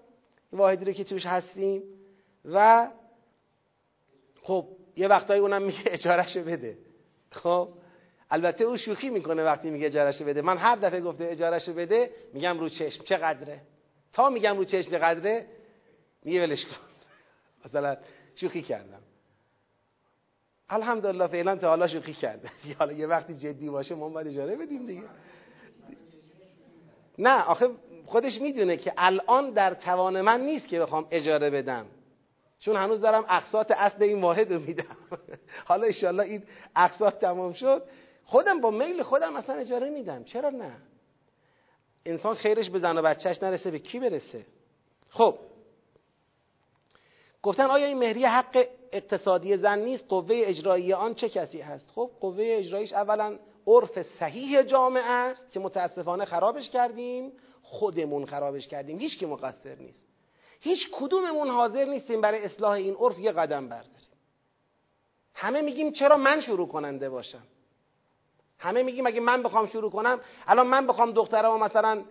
[0.54, 1.84] واحدی رو که توش هستیم.
[2.48, 2.88] و
[4.42, 6.78] خب یه وقتایی اونم میگه اجارهشو بده.
[7.32, 7.70] خب
[8.30, 10.42] البته او شوخی می‌کنه وقتی میگه اجارهشو بده.
[10.42, 13.04] من هر دفعه گفته اجارهشو بده میگم رو چشم.
[13.04, 13.62] چقدره؟
[14.12, 15.46] تا میگم رو چشم چقدره
[16.24, 16.76] میگه ولش کن.
[17.66, 17.98] مثلا
[18.36, 19.02] شوخی کردم.
[20.70, 24.86] الحمدلله فعلا تا حالا شوخی کرده حالا یه وقتی جدی باشه ما باید اجاره بدیم
[24.86, 25.04] دیگه.
[27.18, 27.70] نه آخه
[28.06, 31.86] خودش می‌دونه که الان در توان من نیست که بخوام اجاره بدم.
[32.60, 34.98] چون هنوز دارم اقساط اصل این واحد رو میدم.
[35.70, 36.44] حالا ایشالله این
[36.76, 37.84] اقساط تمام شد.
[38.26, 40.24] خودم با میل خودم اصلا اجاره میدم.
[40.24, 40.72] چرا نه؟
[42.06, 44.46] انسان خیرش به زن و بچهش نرسه به کی برسه؟
[45.10, 45.38] خب.
[47.44, 52.12] گفتن آیا این مهری حق اقتصادی زن نیست؟ قوه اجرایی آن چه کسی هست؟ خب
[52.20, 57.32] قوه اجراییش اولا عرف صحیح جامعه است که متاسفانه خرابش کردیم.
[57.62, 59.00] خودمون خرابش کردیم.
[59.00, 60.07] هیچ که مقصر نیست.
[60.60, 63.94] هیچ کدوممون حاضر نیستیم برای اصلاح این عرف یه قدم برداریم.
[65.34, 67.44] همه میگیم چرا من شروع کننده باشم؟
[68.60, 72.04] همه میگیم اگه من بخوام شروع کنم الان من بخوام دخترمو مثلا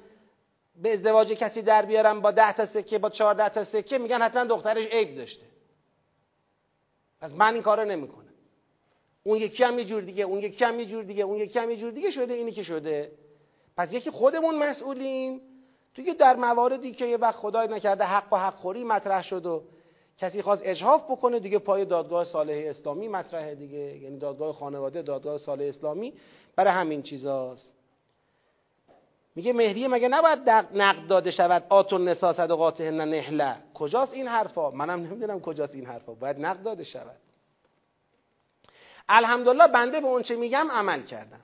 [0.82, 4.44] به ازدواج کسی در بیارم با ده تا سکه با چهارده تا سکه میگن حتما
[4.44, 5.46] دخترش عیب داشته.
[7.20, 8.26] پس من این کارو نمی‌کنم.
[9.22, 11.70] اون یکی هم یه جور دیگه اون یکی هم یه جور دیگه اون یکی هم
[11.70, 13.12] یه جور دیگه شده اینی که شده.
[13.76, 15.40] پس یکی خودمون مسئولیم.
[15.96, 19.62] توی در مواردی که یه وقت خدای نکرده حق و حق خوری مطرح شد و
[20.18, 23.78] کسی خواست اجحاف بکنه دیگه پای دادگاه صالح اسلامی مطرحه دیگه.
[23.78, 26.14] یعنی دادگاه خانواده دادگاه صالح اسلامی
[26.56, 27.72] برای همین چیزاست.
[29.34, 35.00] میگه مهریه مگه نباید نقد داده شود؟ آتون نسا صدقاتهن نهله کجاست این حرفا؟ منم
[35.00, 36.14] نمی‌دونم کجاست این حرفا.
[36.14, 37.16] باید نقد داده شود.
[39.08, 41.40] الحمدلله بنده به اونچه میگم عمل کردم.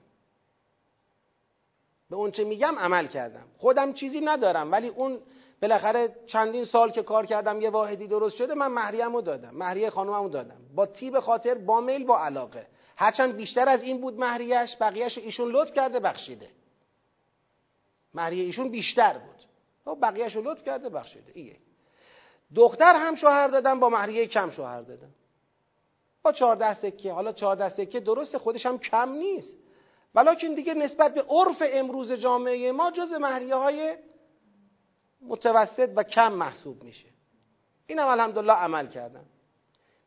[2.13, 3.45] به اونچه میگم عمل کردم.
[3.57, 5.19] خودم چیزی ندارم ولی اون
[5.61, 10.29] بالاخره چندین سال که کار کردم یه واحدی درست شده من مهریه‌مو دادم مهریه خانوممو
[10.29, 10.57] دادم.
[10.75, 12.67] با تیب خاطر با میل با علاقه.
[12.97, 16.49] هرچند بیشتر از این بود مهریهش بقیهش ایشون لطف کرده بخشیده.
[18.13, 19.43] مهریه ایشون بیشتر بود.
[19.85, 21.31] و خب بقیهش لطف کرده بخشیده.
[21.33, 21.55] این
[22.55, 25.11] دختر هم شوهر دادم با مهریه کم شوهر دادم.
[26.23, 29.62] با چهارده سکه حالا چهارده سکه درست خودش هم کم نیست.
[30.15, 33.95] ولیکن دیگه نسبت به عرف امروز جامعه ما جز مهریه های
[35.21, 37.07] متوسط و کم محسوب میشه.
[37.87, 39.25] اینم الحمدلله عمل کردم.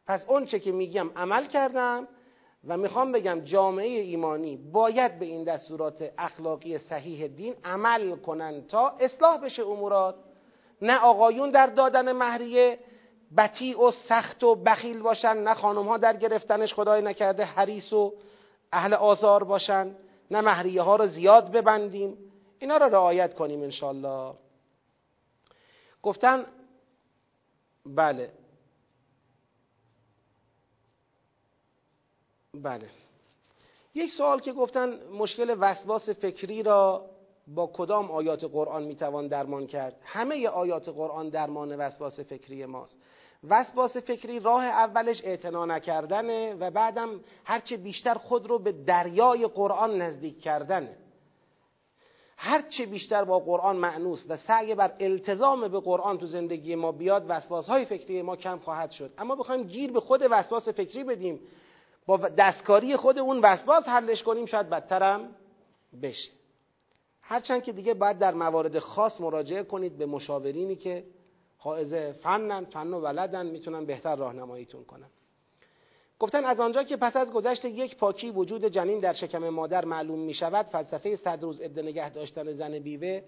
[0.06, 2.08] پس اون چه که میگم عمل کردم
[2.66, 8.88] و می‌خوام بگم جامعه ایمانی باید به این دستورات اخلاقی صحیح دین عمل کنن تا
[8.88, 10.14] اصلاح بشه امورات.
[10.82, 12.78] نه آقایون در دادن مهریه
[13.38, 18.14] بطیع و سخت و بخیل باشن نه خانم ها در گرفتنش خدای نکرده حریص و
[18.72, 19.96] اهل آزار باشن
[20.30, 22.18] نه مهریه ها رو زیاد ببندیم.
[22.58, 24.34] اینا رو رعایت کنیم انشالله
[26.02, 26.46] گفتن
[27.86, 28.30] بله.
[32.54, 32.88] بله.
[33.94, 37.10] یک سوال که گفتن مشکل وسواس فکری را
[37.46, 42.98] با کدام آیات قرآن می‌توان درمان کرد؟ همه آیات قرآن درمان وسواس فکری ماست.
[43.44, 50.02] وسواس فکری راه اولش اعتنا نکردنه و بعدم هرچه بیشتر خود رو به دریای قرآن
[50.02, 50.96] نزدیک کردنه.
[52.36, 57.24] هرچه بیشتر با قرآن معنوس و سعی بر التزام به قرآن تو زندگی ما بیاد
[57.28, 59.10] وسواس های فکری ما کم خواهد شد.
[59.18, 61.40] اما بخوایم گیر به خود وسواس فکری بدیم.
[62.06, 65.28] با دستکاری خود اون وسواس حلش کنیم شاید بدترم
[66.02, 66.30] بشه.
[67.22, 71.04] هرچند که دیگه باید در موارد خاص مراجعه کنید به مشاورینی که
[71.66, 75.10] حائز فنن فن و ولدن می‌تونن بهتر راهنماییتون کنن.
[76.18, 80.18] گفتن از آنجا که پس از گذشت یک پاکی وجود جنین در شکم مادر معلوم
[80.18, 83.22] می شود فلسفه صد روز عده نگه داشتن زن بیوه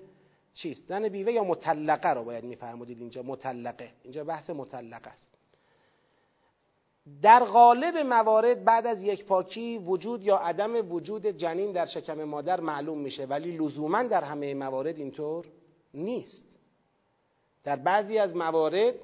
[0.55, 3.91] چیست؟ زن بیوه یا مطلقه رو باید میفرمودید اینجا مطلقه.
[4.03, 5.35] اینجا بحث مطلقه است.
[7.23, 12.61] در غالب موارد بعد از یک پاکی وجود یا عدم وجود جنین در شکم مادر
[12.61, 15.47] معلوم میشه ولی لزوما در همه موارد اینطور
[15.95, 16.48] نیست.
[17.65, 18.95] در بعضی از موارد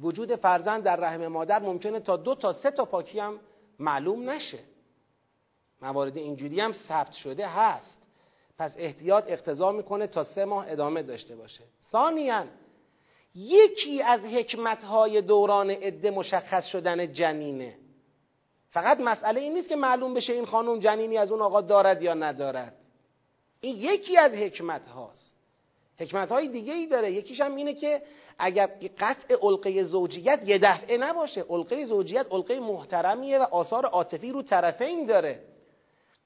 [0.00, 3.40] وجود فرزند در رحم مادر ممکنه تا دو تا سه تا پاکی هم
[3.78, 4.58] معلوم نشه.
[5.82, 8.02] موارد اینجوری هم ثبت شده هست.
[8.58, 11.64] پس احتیاط اقتضا می‌کنه تا سه ماه ادامه داشته باشه.
[11.90, 12.44] ثانیا
[13.34, 17.78] یکی از حکمتهای دوران عده مشخص شدن جنینه.
[18.70, 22.14] فقط مسئله این نیست که معلوم بشه این خانم جنینی از اون آقا دارد یا
[22.14, 22.76] ندارد.
[23.60, 25.37] این یکی از حکمت هاست
[26.00, 27.12] حکمت های دیگه ای داره.
[27.12, 28.02] یکیش هم اینه که
[28.38, 34.42] اگر قطع علقه زوجیت یه دفعه نباشه علقه زوجیت علقه محترمیه و آثار عاطفی رو
[34.42, 35.40] طرفین داره.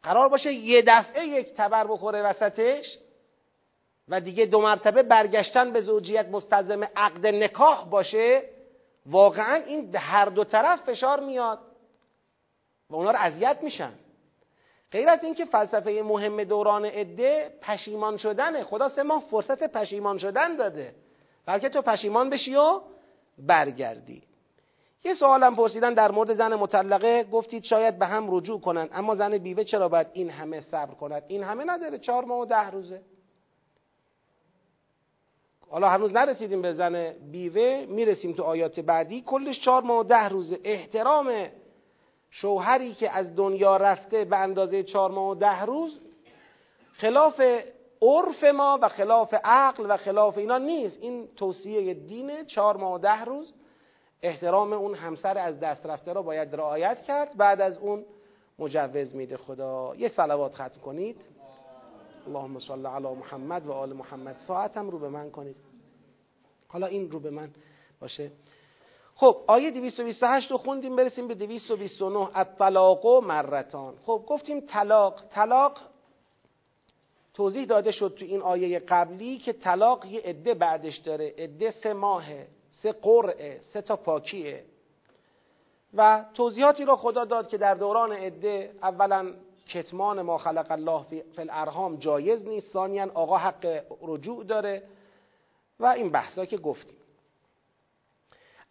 [0.02, 2.98] قرار باشه یه دفعه یک تبر بخوره وسطش
[4.08, 8.42] و دیگه دو مرتبه برگشتن به زوجیت مستلزم عقد نکاح باشه.
[9.06, 11.58] واقعا این هر دو طرف فشار میاد
[12.90, 13.92] و اونا رو اذیت میشن.
[14.92, 18.64] غیر از اینکه فلسفه مهم دوران عده پشیمان شدنه.
[18.64, 20.94] خدا سه ماه فرصت پشیمان شدن داده.
[21.46, 22.80] بلکه تو پشیمان بشی و
[23.38, 24.22] برگردی.
[25.04, 27.24] یه سوالم پرسیدن در مورد زن مطلقه.
[27.24, 31.22] گفتید شاید به هم رجوع کنند اما زن بیوه چرا باید این همه صبر کند؟
[31.28, 31.98] این همه نداره.
[31.98, 33.02] چهار ماه و ده روزه.
[35.70, 37.86] حالا هنوز نرسیدیم به زن بیوه.
[37.88, 39.22] می‌رسیم تو آیات بعدی.
[39.26, 40.60] کلش چهار ماه و ده روزه.
[40.64, 41.48] احترام
[42.34, 46.00] شوهری که از دنیا رفته به اندازه چهار ماه و ده روز
[46.92, 47.40] خلاف
[48.02, 50.98] عرف ما و خلاف عقل و خلاف اینا نیست.
[51.00, 53.52] این توصیه دینه چهار ماه و ده روز.
[54.22, 57.36] احترام اون همسر از دست رفته را باید رعایت کرد.
[57.36, 58.04] بعد از اون
[58.58, 59.94] مجوز میده خدا.
[59.96, 61.20] یه صلوات ختم کنید.
[62.26, 64.36] اللهم صل علی محمد و آل محمد.
[64.38, 65.56] ساعتم رو به من کنید.
[66.68, 67.50] حالا این رو به من
[68.00, 68.30] باشه.
[69.22, 73.94] خب آیه 228 رو خوندیم برسیم به 229 الطلاق و مرتان.
[74.06, 75.20] خب گفتیم طلاق.
[75.30, 75.78] طلاق
[77.34, 81.34] توضیح داده شد تو این آیه قبلی که طلاق یه عده بعدش داره.
[81.38, 84.64] عده سه ماهه سه قرعه سه تا پاکیه.
[85.94, 89.32] و توضیحاتی رو خدا داد که در دوران عده اولا
[89.68, 94.82] کتمان ما خلق الله فی الارحام جایز نیست ثانیا آقا حق رجوع داره.
[95.80, 97.01] و این بحثا که گفتیم.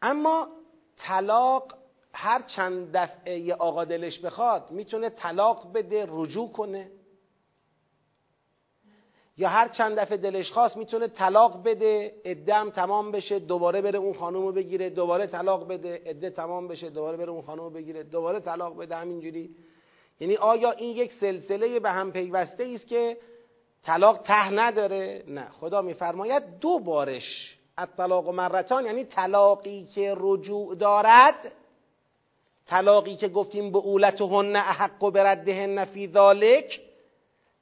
[0.01, 0.47] اما
[0.97, 1.73] طلاق
[2.13, 6.91] هر چند دفعه یه آقا دلش بخواد می‌تونه طلاق بده رجوع کنه.
[9.37, 14.13] یا هر چند دفعه دلش خواست می‌تونه طلاق بده ادم تمام بشه دوباره بره اون
[14.13, 18.03] خانم رو بگیره دوباره طلاق بده عده تمام بشه دوباره بره اون خانم رو بگیره
[18.03, 19.55] دوباره طلاق بده همینجوری.
[20.19, 23.17] یعنی آیا این یک سلسله به هم پیوسته است که
[23.83, 25.49] طلاق ته نداره؟ نه.
[25.49, 31.51] خدا میفرماید دو بارش الطلاق مرتان یعنی طلاقی که رجوع دارد
[32.65, 36.81] طلاقی که گفتیم به اولتهن احق و بردهن فی ذالک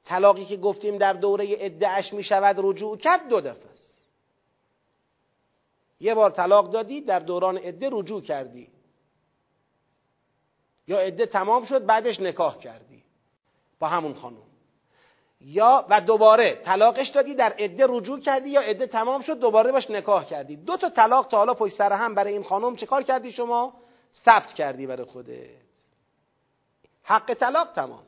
[0.04, 4.00] طلاقی که گفتیم در دوره ادعش می شود رجوع کرد دو دفعه است.
[6.00, 8.68] یه بار طلاق دادی در دوران عده رجوع کردی.
[10.86, 13.02] یا عده تمام شد بعدش نکاح کردی.
[13.78, 14.49] با همون خانم.
[15.40, 19.90] یا و دوباره طلاقش دادی در عده رجوع کردی یا عده تمام شد دوباره باش
[19.90, 20.56] نکاح کردی.
[20.56, 23.72] دو تا طلاق تا حالا پشت سر هم برای این خانم چه کار کردی شما؟
[24.24, 25.50] ثبت کردی برای خودت.
[27.02, 28.02] حق طلاق تمام.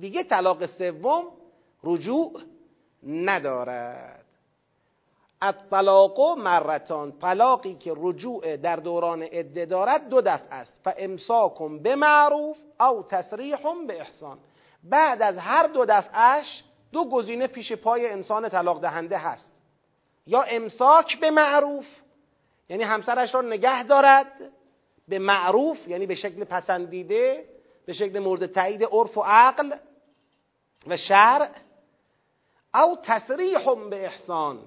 [0.00, 1.24] دیگه طلاق سوم
[1.84, 2.40] رجوع
[3.06, 4.24] ندارد.
[5.42, 7.12] الطلاق مرتان.
[7.12, 10.80] طلاقی که رجوع در دوران عده دارد دو دفعه است.
[10.84, 14.38] فامساکم به معروف او تسریح به احسان
[14.82, 19.50] بعد از هر دو دفعهش دو گزینه پیش پای انسان طلاق دهنده هست.
[20.26, 21.86] یا امساک به معروف
[22.68, 24.32] یعنی همسرش را نگه دارد
[25.08, 27.44] به معروف یعنی به شکل پسندیده
[27.86, 29.76] به شکل مورد تایید عرف و عقل
[30.86, 31.50] و شرع
[32.74, 34.58] او تصریح به احسان.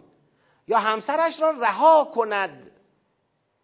[0.67, 2.71] یا همسرش را رها کند.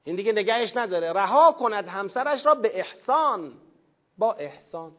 [0.03, 1.13] این دیگه نگهش نداره.
[1.13, 3.53] رها کند همسرش را به احسان.
[4.17, 4.91] با احسان.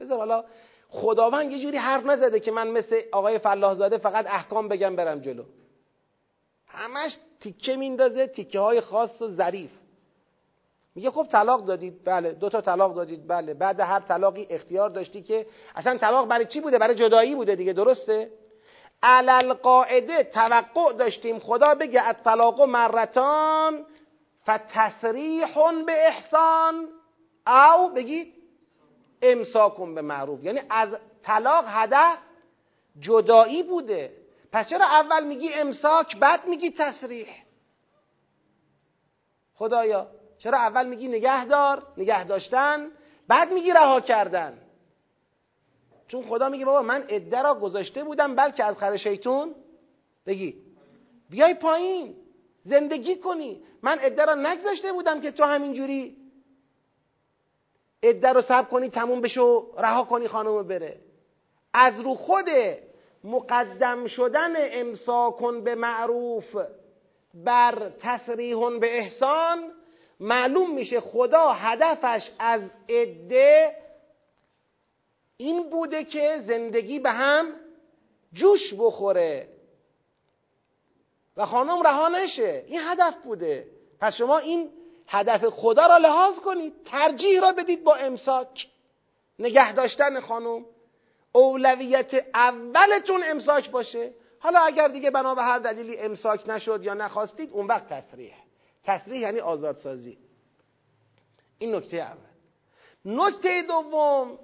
[0.00, 0.44] بذار حالا
[0.88, 5.20] خداوند یه جوری حرف نزده که من مثل آقای فلاح زاده فقط احکام بگم برم
[5.20, 5.44] جلو.
[6.68, 9.70] همش تیکه میندازه تیکه های خاص و ظریف.
[10.94, 13.54] میگه خب طلاق دادید بله دو تا طلاق دادید بله.
[13.54, 17.72] بعد هر طلاقی اختیار داشتی که اصلا طلاق برای چی بوده؟ برای جدایی بوده دیگه
[17.72, 18.30] درسته؟
[19.02, 21.38] علل قاعده توقع داشتیم.
[21.38, 23.84] خدا بگه از طلاق و مرتان
[24.44, 26.88] فتصریح به احسان
[27.46, 28.37] او بگید
[29.22, 30.44] امساکم به معروف.
[30.44, 32.18] یعنی از طلاق هدف
[33.00, 34.12] جدایی بوده.
[34.52, 37.28] پس چرا اول میگی امساک بعد میگی تصریح؟
[39.54, 40.06] خدایا
[40.38, 42.90] چرا اول میگی نگهدار نگه داشتن
[43.28, 44.58] بعد میگی رها کردن؟
[46.08, 49.54] چون خدا میگه بابا من عده را گذاشته بودم بلکه از خر شیطون.
[50.26, 50.54] بگی.
[51.30, 52.14] بیای پایین.
[52.60, 53.62] زندگی کنی.
[53.82, 56.16] من عده را نگذاشته بودم که تو همینجوری
[58.02, 60.96] عده رو سب کنی تموم بشو رها کنی خانم بره.
[61.74, 62.46] از رو خود
[63.24, 66.56] مقدم شدن امساکن به معروف
[67.34, 69.72] بر تصریح به احسان
[70.20, 73.76] معلوم میشه خدا هدفش از عده
[75.36, 77.52] این بوده که زندگی به هم
[78.32, 79.48] جوش بخوره.
[81.36, 82.64] و خانم رها نشه.
[82.66, 83.66] این هدف بوده.
[84.00, 84.70] پس شما این
[85.08, 88.68] هدف خدا را لحاظ کنید ترجیح را بدید با امساک.
[89.38, 90.64] نگه داشتن خانم
[91.32, 94.12] اولویت اولتون امساک باشه.
[94.38, 98.34] حالا اگر دیگه بنا به هر دلیلی امساک نشد یا نخواستید اون وقت تصریح.
[98.84, 100.18] تصریح یعنی آزادسازی.
[101.58, 102.28] این نکته اول.
[103.04, 104.38] نکته دوم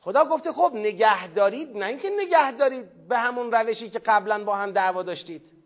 [0.00, 4.56] خدا گفته خب نگه دارید نه اینکه نگه دارید به همون روشی که قبلا با
[4.56, 5.59] هم دعوا داشتید.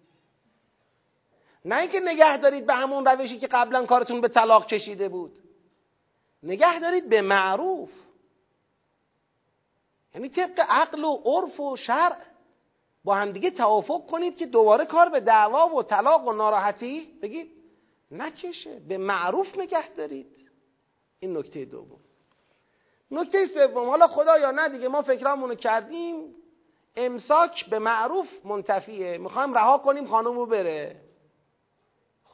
[1.64, 5.38] نه اینکه نگه دارید به همون روشی که قبلا کارتون به طلاق کشیده بود.
[6.42, 7.90] نگه دارید به معروف.
[10.14, 12.16] یعنی طبق عقل و عرف و شرع
[13.04, 17.50] با همدیگه توافق کنید که دوباره کار به دعوا و طلاق و ناراحتی بگید.
[18.10, 18.80] نکشه.
[18.88, 20.50] به معروف نگه دارید.
[21.20, 22.00] این نکته دوم.
[23.10, 23.88] نکته سوم.
[23.88, 26.34] حالا خدا یا نه دیگه ما فکرامونو کردیم.
[26.96, 29.18] امساک به معروف منتفیه.
[29.18, 31.03] می‌خوایم رها کنیم خانم رو بره.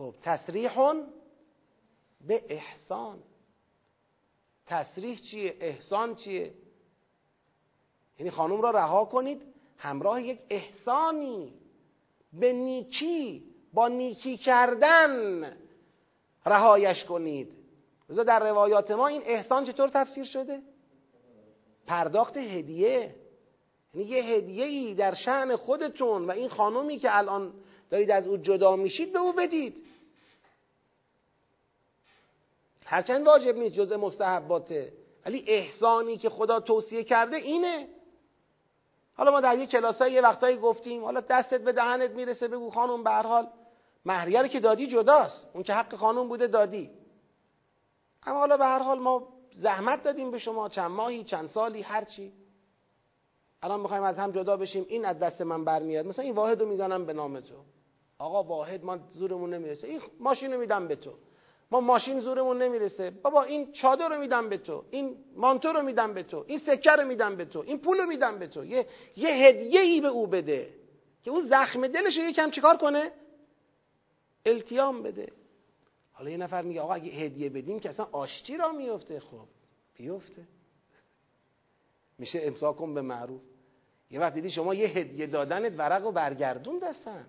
[0.00, 0.92] خب تصریح
[2.26, 3.18] به احسان.
[4.66, 6.54] تصریح چیه؟ احسان چیه؟
[8.18, 9.42] یعنی خانم را رها کنید
[9.76, 11.52] همراه یک احسانی.
[12.32, 15.44] به نیکی با نیکی کردن
[16.46, 17.52] رهایش کنید.
[18.08, 20.62] لذا در روایات ما این احسان چطور تفسیر شده؟
[21.86, 23.14] پرداخت هدیه.
[23.94, 27.52] یعنی یه هدیه ای در شعن خودتون و این خانومی که الان
[27.90, 29.89] دارید از او جدا میشید به او بدید.
[32.90, 34.92] هرچند واجب نیست جزء مستحباته.
[35.26, 37.88] ولی احسانی که خدا توصیه کرده اینه.
[39.14, 43.04] حالا ما در یک کلاسای یه وقتایی گفتیم حالا دستت به دهنت می‌رسه بگو خانم
[43.04, 43.48] به هر حال
[44.04, 45.50] مهریه که دادی جداست.
[45.54, 46.90] اون که حق خانم بوده دادی.
[48.26, 52.04] اما حالا به هر حال ما زحمت دادیم به شما چند ماهی چند سالی هر
[52.04, 52.32] چی.
[53.62, 56.06] الان می‌خوایم از هم جدا بشیم این از دست من برمیاد.
[56.06, 57.54] مثلا این واحد رو می‌زنم به نام تو.
[58.18, 59.88] آقا واحد ما زورمون نمی‌رسه.
[59.88, 61.12] این ماشین رو میدم به تو.
[61.70, 63.10] ما ماشین زورمون نمی‌رسه.
[63.10, 66.90] بابا این چادر رو میدم به تو این مانتو رو میدم به تو این سکه
[66.90, 68.64] رو میدم به تو این پول رو میدم به تو.
[68.64, 70.74] یه, یه هدیه ای به او بده
[71.22, 73.12] که اون زخم دلش رو یکم چیکار کنه؟
[74.46, 75.32] التیام بده.
[76.12, 79.20] حالا یه نفر میگه آقا اگه هدیه بدیم که اصلا آشتی را میفته.
[79.20, 79.46] خب
[79.96, 80.42] بیفته.
[82.18, 83.40] میشه امساکم به معروف.
[84.10, 87.26] یه وقت دیدی شما یه هدیه دادنت ورق و برگردون دستن.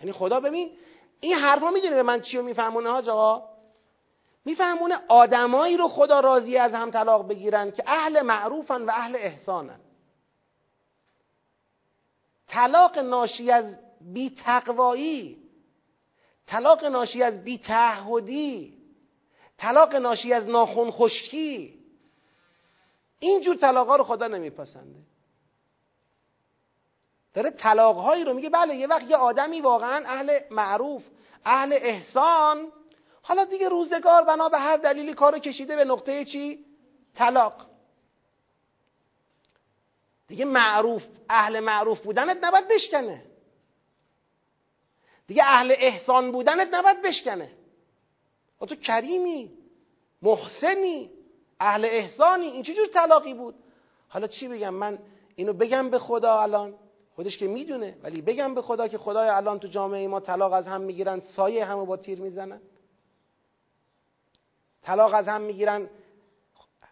[0.00, 0.70] یعنی خدا ببین
[1.20, 3.48] این حرفا می‌دونی به من چی رو میفهمونه ها آقا
[4.44, 9.80] میفهمونه آدمایی رو خدا راضی از هم طلاق بگیرن که اهل معروفن و اهل احسانن.
[12.48, 15.42] طلاق ناشی از بی تقوایی
[16.46, 18.78] طلاق ناشی از بی تعهدی
[19.56, 21.78] طلاق ناشی از ناخون خشکی
[23.18, 24.98] اینجور طلاق رو خدا نمیپسنده.
[27.36, 31.02] داره طلاق هایی رو میگه بله یه وقت یه آدمی واقعا اهل معروف
[31.44, 32.72] اهل احسان.
[33.22, 36.64] حالا دیگه روزگار بنا به هر دلیلی کارو کشیده به نقطه چی؟
[37.14, 37.66] طلاق.
[40.28, 43.22] دیگه معروف اهل معروف بودنت نباید بشکنه.
[45.26, 47.50] دیگه اهل احسان بودنت نباید بشکنه.
[48.60, 49.50] و تو کریمی
[50.22, 51.10] محسنی
[51.60, 53.54] اهل احسانی این چجور طلاقی بود.
[54.08, 54.98] حالا چی بگم؟ من
[55.36, 56.74] اینو بگم به خدا الان.
[57.16, 60.66] خودش که می‌دونه ولی بگم به خدا که خدای الان تو جامعه ما طلاق از
[60.66, 62.60] هم می‌گیرن سایه همو با تیر می‌زنن.
[64.82, 65.88] طلاق از هم می‌گیرن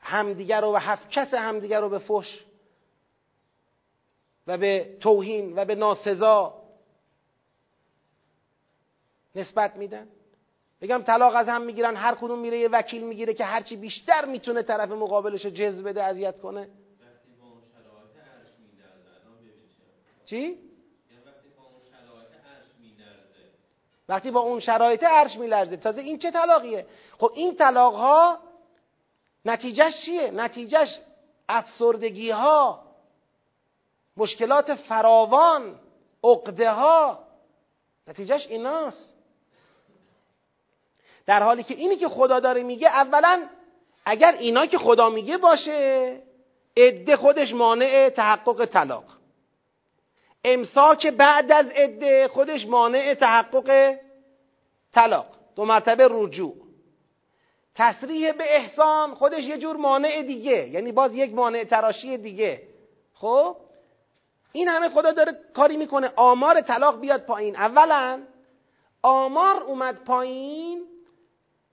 [0.01, 2.45] همدیگر رو و هفت کس همدیگر رو به فش
[4.47, 6.63] و به توهین و به ناسزا
[9.35, 10.09] نسبت میدن.
[10.81, 14.63] بگم طلاق از هم می‌گیرن هر کدوم میره یه وکیل می‌گیره که هرچی بیشتر می‌تونه
[14.63, 16.69] طرف مقابلش رو جذب بده اذیت کنه.
[20.27, 20.59] چی؟
[24.09, 25.77] وقتی با اون شرایط عرش میلرزه.
[25.77, 26.87] تازه این چه طلاقیه؟
[27.19, 28.39] خب این طلاق ها
[29.45, 30.99] نتیجهش چیه؟ نتیجهش
[31.49, 32.85] افسردگی ها
[34.17, 35.81] مشکلات فراوان
[36.25, 37.19] عقده ها
[38.07, 39.15] نتیجهش ایناست.
[41.27, 43.49] در حالی که اینی که خدا داره میگه اولا
[44.05, 46.21] اگر اینا که خدا میگه باشه
[46.77, 49.05] عده خودش مانع تحقق طلاق.
[50.45, 53.97] امساک بعد از عده خودش مانع تحقق
[54.93, 55.27] طلاق
[55.57, 56.55] دو مرتبه رجوع.
[57.75, 62.63] تصریح به احسان خودش یه جور مانع دیگه یعنی باز یک مانع تراشی دیگه.
[63.15, 63.57] خب؟
[64.53, 66.13] این همه خدا داره کاری می‌کنه.
[66.17, 67.57] آمار طلاق بیاد پایین.
[67.57, 68.23] اولا
[69.03, 70.85] آمار اومد پایین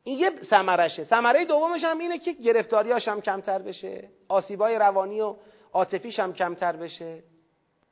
[0.03, 1.03] این یه ثمرشه.
[1.03, 4.09] ثمره دومش هم اینه که گرفتاریاش هم کمتر بشه.
[4.27, 5.35] آسیبای روانی و
[5.73, 7.23] عاطفیش هم کمتر بشه.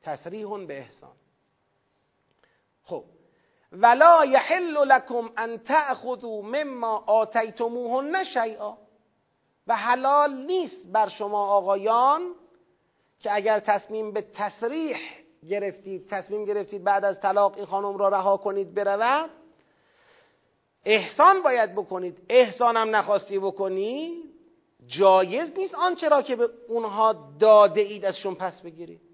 [0.02, 1.12] تصریح به احسان.
[2.82, 3.04] خب.
[3.72, 8.76] ولا یحل لکم ان تأخذوا مما آتیتموهن شیئا.
[9.66, 12.34] و حلال نیست بر شما آقایان
[13.20, 14.96] که اگر تصمیم به تصریح
[15.50, 19.30] گرفتید تصمیم گرفتید بعد از طلاق این خانم را رها کنید برود
[20.84, 22.18] احسان باید بکنید.
[22.28, 24.22] احسانم نخواستی بکنی
[24.86, 29.09] جایز نیست آنچه را که به اونها داده اید ازشون پس بگیرید.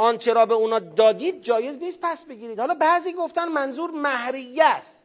[0.00, 2.60] آنچه را به اونا دادید جایز نیست پس بگیرید.
[2.60, 5.04] حالا بعضی گفتن منظور مهریه است.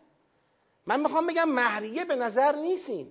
[0.88, 3.08] من می‌خوام بگم مهریه به نظر نیستین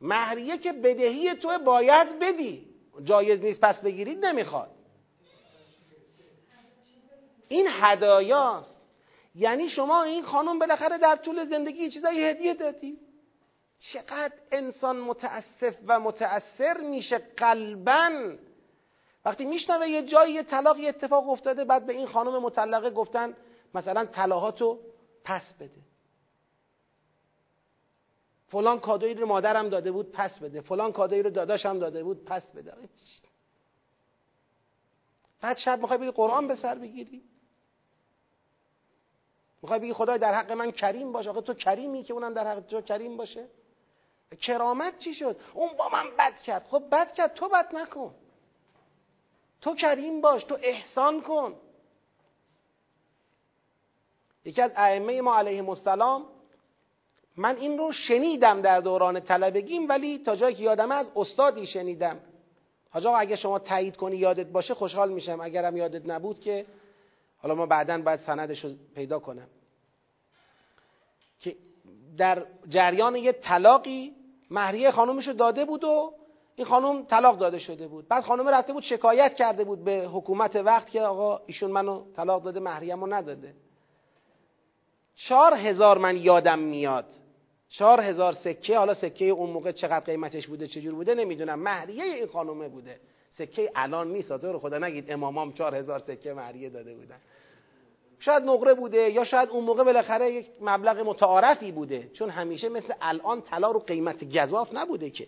[0.00, 2.66] مهریه که بدهی تو باید بدی.
[3.04, 4.70] جایز نیست پس بگیرید نمی‌خواد.
[7.48, 8.76] این هدایاست.
[9.34, 12.98] یعنی شما این خانم بالاخره در طول زندگی چیزایی هدیه دادی.
[13.78, 18.10] چقدر انسان متاسف و متأثر میشه قلبا.
[19.24, 23.36] وقتی میشنوه یه جایی یه طلاق یه اتفاق افتاده بعد به این خانم مطلقه گفتن
[23.74, 24.78] مثلا طلاهاتو
[25.24, 25.80] پس بده.
[28.48, 30.60] فلان کادویی رو مادرم داده بود پس بده.
[30.60, 32.74] فلان کادویی رو داداشم داده بود پس بده.
[35.40, 37.22] بعد شب می‌خوای بری قرآن به سر بگیری؟
[39.62, 42.60] می‌خوای بگی خدای در حق من کریم باشه آخه تو کریمی که اونم در حق
[42.60, 43.48] تو کریم باشه؟
[44.40, 46.66] کرامت چی شد؟ اون با من بد کرد.
[46.70, 48.14] خب بد کرد تو بد نکن.
[49.60, 51.54] تو کریم باش تو احسان کن.
[54.44, 56.26] یکی از ائمه ما علیه السلام
[57.36, 62.20] من این رو شنیدم در دوران طلبگیم ولی تا جایی که یادمه از استادی شنیدم.
[62.90, 65.40] حاج اگه شما تایید کنی یادت باشه خوشحال میشم.
[65.40, 66.66] اگرم یادت نبود که
[67.38, 69.48] حالا ما بعدا باید سندش رو پیدا کنم.
[71.40, 71.56] که
[72.16, 74.14] در جریان یه طلاقی
[74.50, 76.14] مهریه خانومش رو داده بود و
[76.60, 78.08] این خانم طلاق داده شده بود.
[78.08, 82.42] بعد خانم رفته بود شکایت کرده بود به حکومت وقت که آقا ایشون منو طلاق
[82.42, 83.54] داده مهریه‌مو نداده.
[85.16, 87.04] چهار هزار من یادم میاد.
[87.68, 91.58] چهار هزار سکه حالا سکه اون موقع چقدر قیمتش بوده چجور بوده نمی‌دونم.
[91.58, 93.00] مهریه این خانومه بوده.
[93.30, 97.18] سکه الان نیست رو خدا نگید امامام چهار هزار سکه مهریه داده بودن.
[98.18, 102.10] شاید نقره بوده یا شاید اون موقع بالاخره یک مبلغ متعارفی بوده.
[102.12, 105.26] چون همیشه مثل الان طلا رو قیمت گذاف نبوده که.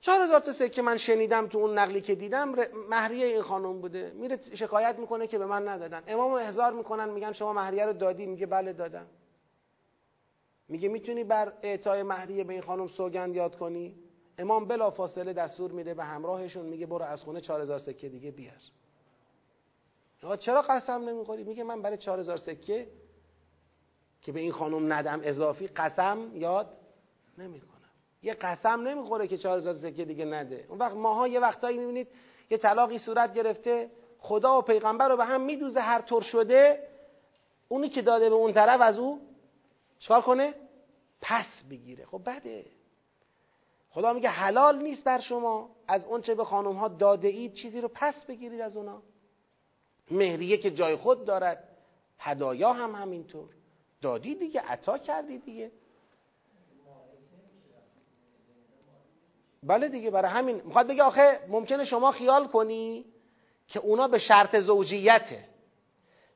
[0.00, 2.54] چهار هزار تا سکه من شنیدم تو اون نقلی که دیدم
[2.90, 4.12] مهریه این خانم بوده.
[4.14, 6.02] میره شکایت می‌کنه که به من ندادن.
[6.06, 9.06] امام احضار می‌کنن میگن شما مهریه رو دادی؟ میگه بله دادم.
[10.68, 13.94] میگه می‌تونی بر اعطای مهریه به این خانم سوگند یاد کنی؟
[14.38, 18.54] امام بلا فاصله دستور میده به همراهشون میگه برو از خونه 4000 سکه دیگه بیار.
[20.22, 22.88] آقا چرا قسم نمی‌خوری؟ میگه من برای 4000 سکه
[24.22, 26.76] که به این خانم ندم اضافی قسم یاد
[27.38, 27.77] نمی‌کنم.
[28.22, 30.66] یه قسم نمی‌خوره که 4000 سکه دیگه نده.
[30.68, 32.08] اون وقت ماها یه وقتایی می‌بینید
[32.50, 36.88] یه طلاقی صورت گرفته خدا و پیغمبر رو به هم میدوزه هر طور شده
[37.68, 39.20] اونی که داده به اون طرف از او
[39.98, 40.54] چکار کنه؟
[41.20, 42.04] پس بگیره.
[42.04, 42.64] خب بده.
[43.90, 47.90] خدا میگه حلال نیست بر شما از اونچه به خانم ها داده اید چیزی رو
[47.94, 49.02] پس بگیرید از اونا.
[50.10, 51.68] مهریه که جای خود دارد
[52.18, 53.48] هدایا هم همینطور.
[54.02, 55.70] دادی دیگه عطا کردی دیگه.
[59.62, 60.62] بله دیگه برای همین.
[60.64, 63.04] می‌خواد بگه آخه ممکنه شما خیال کنی
[63.68, 65.44] که اونا به شرط زوجیته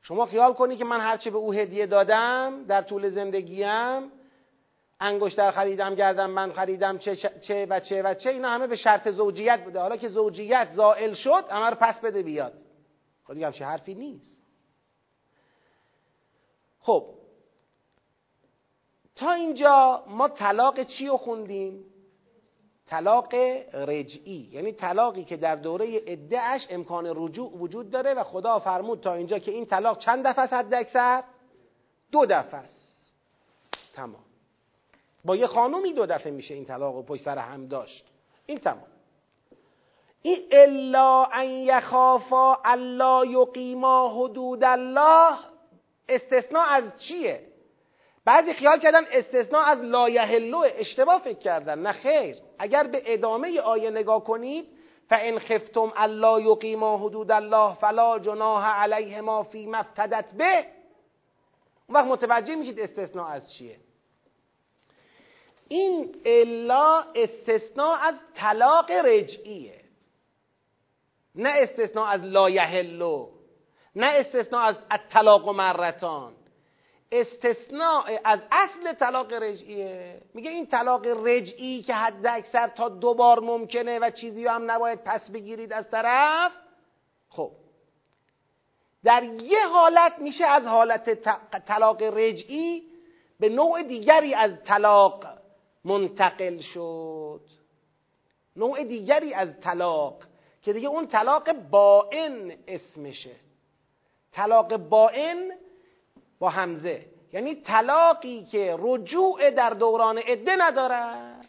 [0.02, 4.10] شما خیال کنی که من هرچه به او هدیه دادم در طول زندگیم
[5.00, 9.08] انگشتر خریدم گردم من خریدم چه, چه و چه و چه اینا همه به شرط
[9.08, 9.80] زوجیت بوده.
[9.80, 12.52] حالا که زوجیت زائل شد همه رو پس بده بیاد.
[13.24, 14.42] خب دیگه همچه حرفی نیست.
[16.80, 17.14] خب
[19.16, 21.84] تا اینجا ما طلاق چی رو خوندیم؟
[22.92, 23.34] طلاق
[23.74, 24.48] رجعی.
[24.52, 29.38] یعنی طلاقی که در دوره ادعش امکان رجوع وجود داره و خدا فرمود تا اینجا
[29.38, 31.22] که این طلاق چند دفعه است حد اکثر
[32.10, 33.06] دو دفعه است.
[33.94, 34.24] تمام.
[35.24, 38.04] با یه خانومی دو دفعه میشه این طلاق و پشت سر هم داشت.
[38.46, 38.86] این تمام.
[40.22, 45.38] این الا ان یخافا الا یقیما حدود الله
[46.08, 47.51] استثناء از چیه؟
[48.24, 51.78] بعضی خیال کردن استثناء از لا یحلو اشتباه فکر کردن.
[51.78, 52.36] نه خیر.
[52.58, 54.68] اگر به ادامه آیه نگاه کنید
[55.08, 60.66] فان خفتم الا یقیما حدود الله فلا جناح علیهما فی مفتدت به.
[61.88, 63.76] اون وقت متوجه میشید استثناء از چیه.
[65.68, 69.80] این الا استثناء از طلاق رجعیه.
[71.34, 73.28] نه استثناء از لا یحلو
[73.94, 76.34] نه استثناء از الطلاق مرتان.
[77.12, 80.20] استثناء از اصل طلاق رجعیه.
[80.34, 85.04] میگه این طلاق رجعی که حد اکثر تا دو بار ممکنه و چیزی هم نباید
[85.04, 86.52] پس بگیرید از طرف
[87.28, 87.50] خب.
[89.04, 91.10] در یه حالت میشه از حالت
[91.66, 92.82] طلاق رجعی
[93.40, 95.24] به نوع دیگری از طلاق
[95.84, 97.40] منتقل شد.
[98.56, 100.22] نوع دیگری از طلاق
[100.62, 103.36] که دیگه اون طلاق باین اسمشه.
[104.32, 105.52] طلاق باین
[106.42, 111.46] با همزه یعنی طلاقی که رجوع در دوران عده ندارد.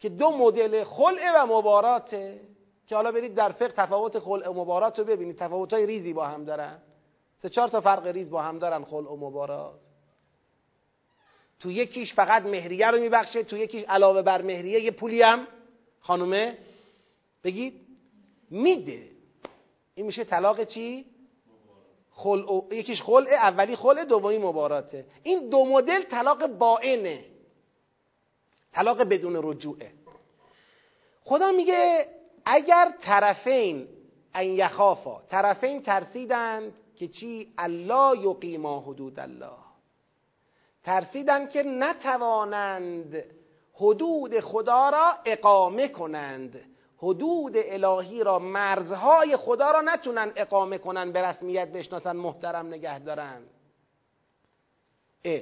[0.00, 2.40] که دو مدل خلع و مباراته.
[2.86, 5.38] که حالا برید در فقه تفاوت خلع و مبارات رو ببینید.
[5.38, 6.78] تفاوت های ریزی با هم دارن.
[7.38, 9.80] سه چهار تا فرق ریز با هم دارن خلع و مبارات.
[11.60, 15.46] تو یکیش فقط مهریه رو میبخشه تو یکیش علاوه بر مهریه یه پولی هم
[16.00, 16.58] خانومه.
[17.44, 17.80] بگید
[18.50, 19.08] میده.
[19.94, 21.11] این میشه طلاق چی؟
[22.22, 22.62] خل...
[22.70, 25.04] یکیش خلع اولی خلع دومی مباراته.
[25.22, 27.24] این دو مدل طلاق باینه.
[28.72, 29.90] طلاق بدون رجوعه.
[31.24, 32.08] خدا میگه
[32.44, 33.88] اگر طرفین
[34.34, 39.58] ان یخافا طرفین ترسیدند که چی؟ الله یقیما حدود الله.
[40.84, 43.24] ترسیدند که نتوانند
[43.74, 46.60] حدود خدا را اقامه کنند.
[47.02, 53.42] حدود الهی را مرزهای خدا را نتونن اقامه کنن به رسمیت بشناسن محترم نگه دارن.
[55.24, 55.40] اه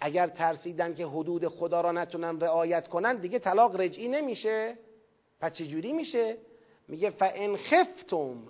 [0.00, 4.78] اگر ترسیدن که حدود خدا را نتونن رعایت کنن دیگه طلاق رجعی نمیشه.
[5.40, 6.36] پس چجوری میشه؟
[6.88, 8.42] میگه فان خفتم.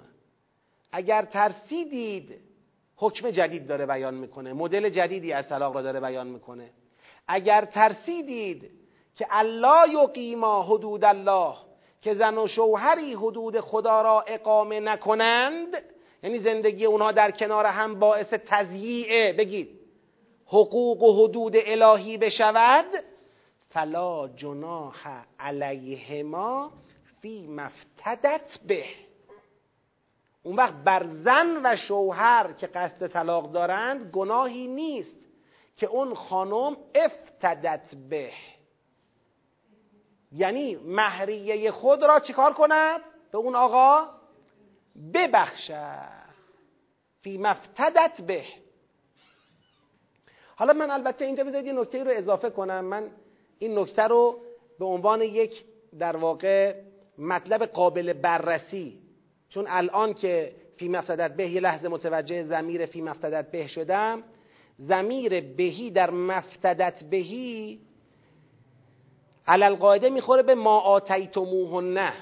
[0.92, 2.40] اگر ترسیدید
[2.96, 4.52] حکم جدید داره بیان می‌کنه.
[4.52, 6.70] مدل جدیدی از طلاق را داره بیان می‌کنه.
[7.28, 8.70] اگر ترسیدید
[9.16, 11.54] که الله یقیما حدود الله
[12.02, 15.76] که زن و شوهری حدود خدا را اقامه نکنند
[16.22, 19.80] یعنی زندگی اونها در کنار هم باعث تضییع بگید
[20.46, 22.86] حقوق و حدود الهی بشود
[23.70, 26.72] فلا جناح علیهما
[27.20, 28.84] فی مفتدت به.
[30.42, 35.16] اون وقت بر زن و شوهر که قصد طلاق دارند گناهی نیست
[35.76, 38.30] که اون خانم افتدت به.
[40.32, 43.00] یعنی مهریه خود را چیکار کند؟
[43.32, 44.08] به اون آقا
[45.14, 46.22] ببخشد
[47.22, 48.44] فی مفتدت به.
[50.56, 52.84] حالا من البته اینجا بذارید یه نکته رو اضافه کنم.
[52.84, 53.10] من
[53.58, 54.38] این نکته رو
[54.78, 55.64] به عنوان یک
[55.98, 56.74] در واقع
[57.18, 58.98] مطلب قابل بررسی
[59.48, 64.22] چون الان که فی مفتدت به یه لحظه متوجه زمیر فی مفتدت به شدم
[64.76, 67.80] زمیر بهی در مفتدت بهی
[69.46, 72.12] علل قاعده می‌خوره به ما آتیتموهن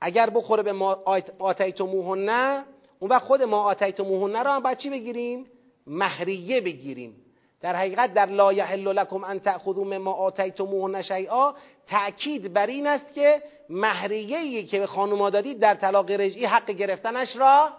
[0.00, 1.02] اگر بخوره به ما
[1.38, 2.64] آتیتموهن
[2.98, 5.46] اون وقت خود ما آتیتموهن رو هم باید چی بگیریم؟
[5.86, 7.16] مهریه بگیریم.
[7.60, 11.54] در حقیقت در لا یحل لکم ان تأخذوا مما آتیتموهن شیئا
[11.86, 17.36] تأکید بر این است که مهریه که به خانوما دادید در طلاق رجعی حق گرفتنش
[17.36, 17.70] را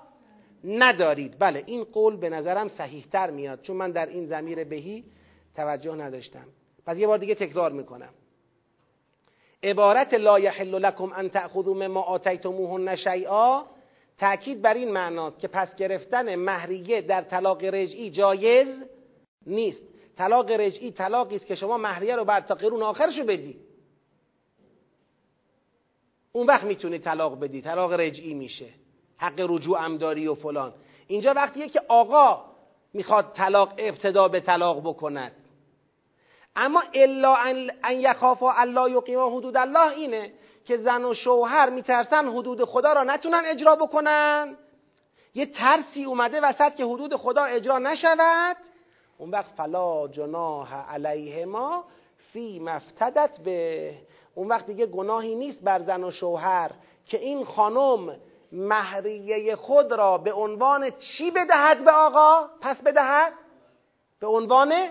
[0.64, 1.36] ندارید.
[1.40, 5.04] بله این قول به نظرم صحیح تر میاد چون من در این زمیر بهی
[5.56, 6.46] توجه نداشتم.
[6.86, 8.10] پس یه بار دیگه تکرار می‌کنم.
[9.64, 13.66] عبارت لا یحل لکم ان تأخذوا مما آتیتموهن شیئا
[14.18, 18.84] تأکید بر این معناست که پس گرفتن مهریه در طلاق رجعی جایز
[19.48, 19.84] نیست.
[20.18, 23.60] طلاق رجعی طلاقی است که شما مهریه رو بعد تا قرون آخرشو بدی.
[26.32, 27.62] اون وقت می‌تونی طلاق بدی.
[27.62, 28.70] طلاق رجعی میشه.
[29.18, 30.74] حق رجوع هم داری و فلان.
[31.08, 32.46] اینجا وقتیه که آقا
[32.94, 35.32] می‌خواد طلاق ابتدا به طلاق بکند.
[36.56, 40.34] اما الا ان یخافا الله یقیما حدود الله اینه
[40.66, 44.58] که زن و شوهر میترسن حدود خدا را نتونن اجرا بکنن.
[45.36, 48.58] یه ترسی اومده وسط که حدود خدا اجرا نشود.
[49.18, 51.86] اون وقت فلا جناح علیهما
[52.34, 53.92] فی مفتدت به.
[54.36, 56.72] اون وقت دیگه گناهی نیست بر زن و شوهر
[57.06, 58.20] که این خانم
[58.52, 63.34] مهریه خود را به عنوان چی بدهد به آقا؟ پس بدهد؟
[64.20, 64.90] به عنوان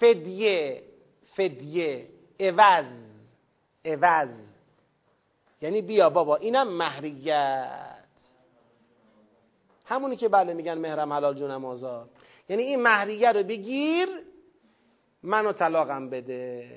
[0.00, 0.82] فدیه.
[1.48, 2.06] فدیه.
[2.40, 2.86] عوض.
[3.84, 4.28] عوض.
[5.62, 7.92] یعنی بیا بابا اینم مهریت
[9.84, 12.10] همونی که بله میگن مهرم حلال جونم آزاد.
[12.48, 14.08] یعنی این مهریه رو بگیر
[15.22, 16.70] منو طلاقم بده.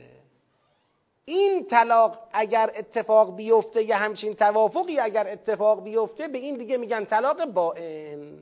[1.26, 7.05] این طلاق اگر اتفاق بیفته یا همچین توافقی اگر اتفاق بیفته به این دیگه میگن
[7.05, 8.39] طلاق بائن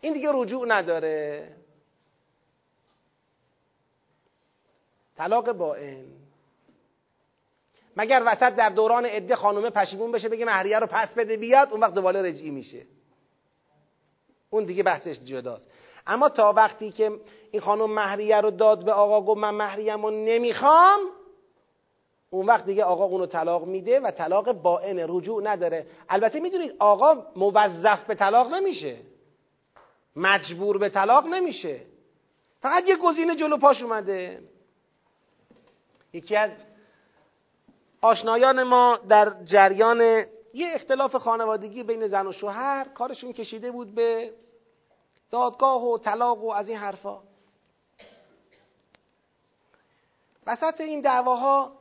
[0.00, 1.48] این دیگه رجوع نداره.
[5.16, 6.04] طلاق بائن
[7.96, 11.80] مگر وسط در دوران عده خانومه پشیمون بشه بگه مهریه رو پس بده بیاد اون
[11.80, 12.86] وقت دوباره رجعی میشه.
[14.50, 15.66] اون دیگه بحثش جداست.
[16.06, 17.12] اما تا وقتی که
[17.50, 21.00] این خانم مهریه رو داد به آقا گفت من مهریم رو نمی‌خوام
[22.30, 25.86] اون وقت دیگه آقا اونو طلاق میده و طلاق بائن رجوع نداره.
[26.08, 28.96] البته می‌دونید آقا موظف به طلاق نمیشه.
[30.16, 31.80] مجبور به طلاق نمیشه.
[32.60, 34.40] فقط یه گزینه جلو پاش اومده.
[36.14, 36.50] یکی از
[38.00, 40.00] آشنایان ما در جریان
[40.54, 44.34] یه اختلاف خانوادگی بین زن و شوهر کارشون کشیده بود به
[45.30, 47.22] دادگاه و طلاق و از این حرفا.
[50.46, 51.78] وسط این دعواها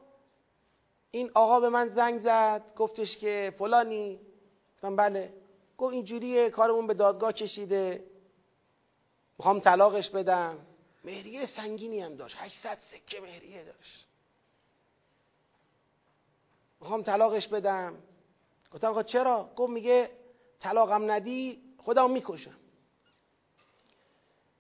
[1.12, 4.20] این آقا به من زنگ زد گفتش که فلانی.
[4.76, 5.34] گفتم بله.
[5.78, 8.04] گفت اینجوریه کارمون به دادگاه کشیده.
[9.38, 10.58] می‌خوام طلاقش بدم.
[11.04, 12.36] مهریه سنگینی هم داشت.
[12.40, 14.08] 800 سکه مهریه داشت.
[16.84, 17.94] می‌خوام طلاقش بدم.
[18.72, 20.10] گفتم آقا چرا؟ گفت میگه
[20.60, 22.56] طلاقم ندی خودم می‌کشم.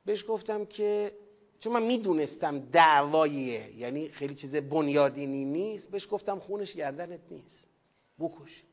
[0.05, 1.11] بهش گفتم که
[1.59, 7.59] چون من می‌دونستم دعواییه یعنی خیلی چیز بنیادینی نیست بهش گفتم خونش گردنت نیست.
[8.19, 8.63] بکش.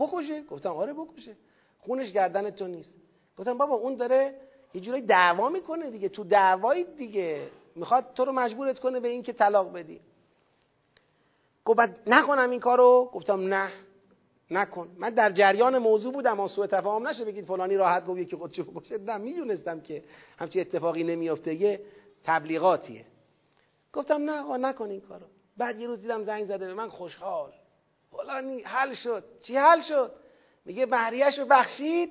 [0.00, 1.36] بکشه؟ گفتم آره بکشه.
[1.78, 2.94] خونش گردن تو نیست.
[3.36, 4.40] گفتم بابا اون داره
[4.74, 7.50] یه جورایی دعوا می‌کنه دیگه تو دعوایی دیگه.
[7.74, 10.00] می‌خواد تو رو مجبورت کنه به این که طلاق بدی.
[11.68, 13.10] گفت نکنم این کارو.
[13.12, 13.72] گفتم نه
[14.50, 14.90] نکن.
[14.98, 18.64] من در جریان موضوع بودم اما سوء تفاهم نشه بگید فلانی راحت گفت یکی خودشو
[18.64, 20.04] بکشه نه می‌دونستم که
[20.38, 21.80] همچی اتفاقی نمیافته یه
[22.24, 23.04] تبلیغاتیه.
[23.92, 25.26] گفتم نه نکن این کارو.
[25.56, 27.52] بعد یه روز دیدم زنگ زده به من خوشحال.
[28.10, 29.24] فلانی حل شد.
[29.40, 30.12] چی حل شد؟
[30.64, 32.10] میگه بحریهش رو بخشید.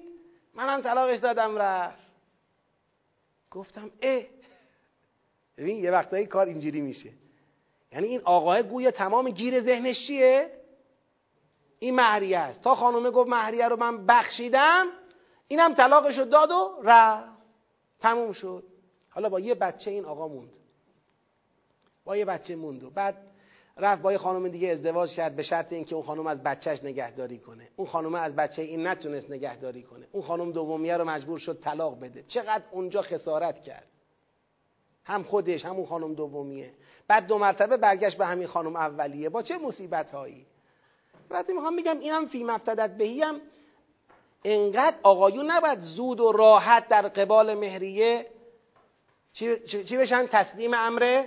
[0.53, 2.07] منم طلاقش دادم رفت.
[3.51, 4.23] گفتم اه.
[5.57, 7.09] ببین یه وقتایی کار اینجوری میشه.
[7.91, 10.51] یعنی این آقاه گویا تمام گیر ذهنش چیه؟
[11.79, 12.61] این مهریه است.
[12.61, 14.85] تا خانومه گفت مهریه رو من بخشیدم
[15.47, 17.37] اینم طلاقش رو داد و رفت.
[17.99, 18.63] تموم شد.
[19.09, 20.53] حالا با یه بچه این آقا موند.
[22.05, 23.17] با یه بچه موند و بعد
[23.77, 27.37] رفت با یه خانم دیگه ازدواج کرد به شرط اینکه اون خانم از بچهش نگهداری
[27.37, 27.69] کنه.
[27.75, 30.07] اون خانم از بچه این نتونست نگهداری کنه.
[30.11, 32.23] اون خانم دومیه رو مجبور شد طلاق بده.
[32.27, 33.87] چقدر اونجا خسارت کرد.
[35.03, 36.71] هم خودش هم اون خانم دومیه.
[37.07, 39.29] بعد دو مرتبه برگشت به همین خانم اولیه.
[39.29, 40.45] با چه مصیبت هایی
[41.29, 43.41] وقتی می‌خوام میگم اینم فی مبتدت بهی هم
[44.43, 48.25] انقدر آقایون نباید زود و راحت در قبال مهریه
[49.33, 51.25] چی, چی بشن؟ تسلیم امر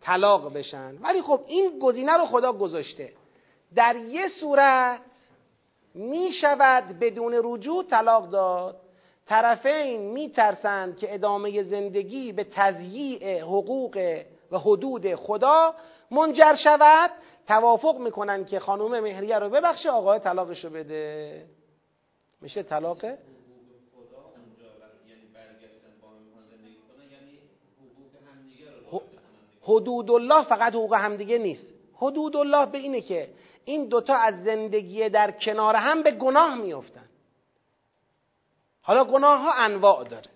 [0.00, 0.96] طلاق بشن.
[1.02, 3.12] ولی خب این گزینه رو خدا گذاشته.
[3.74, 5.00] در یه صورت
[5.94, 8.80] می شود بدون رجوع طلاق داد.
[9.26, 14.22] طرفین میترسند که ادامه زندگی به تضییع حقوق
[14.52, 15.74] و حدود خدا
[16.10, 17.10] منجر شود.
[17.46, 21.46] توافق می‌کنن که خانوم مهریه رو ببخشه آقای طلاقش رو بده.
[22.40, 23.18] میشه طلاقه
[29.62, 31.66] حدود الله فقط حقوق همدیگه نیست.
[31.94, 33.28] حدود الله به اینه که
[33.64, 37.08] این دوتا از زندگی در کنار هم به گناه میفتن
[38.82, 40.30] حالا گناه ها انواع داره.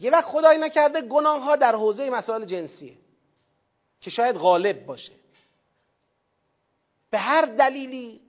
[0.00, 2.94] یه وقت خدای نکرده گناه ها در حوزه مسائل جنسیه
[4.00, 5.12] که شاید غالب باشه.
[7.10, 8.20] به هر دلیلی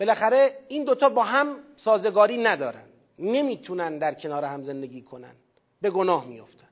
[0.00, 2.84] بالاخره این دوتا با هم سازگاری ندارن.
[3.18, 5.34] نمی‌تونن در کنار هم زندگی کنن.
[5.82, 6.68] به گناه میفتن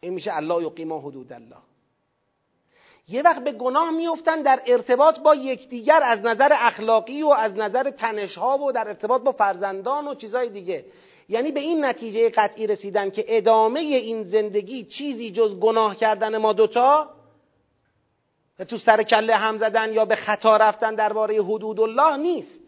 [0.00, 1.56] این میشه الله یقیما حدود الله.
[3.08, 7.90] یه وقت به گناه میفتن در ارتباط با یکدیگر از نظر اخلاقی و از نظر
[7.90, 10.84] تنشها و در ارتباط با فرزندان و چیزهای دیگه.
[11.28, 16.52] یعنی به این نتیجه قطعی رسیدن که ادامه این زندگی چیزی جز گناه کردن ما
[16.52, 17.10] دوتا
[18.68, 22.60] تو سر کله هم زدن یا به خطا رفتن درباره حدود الله نیست.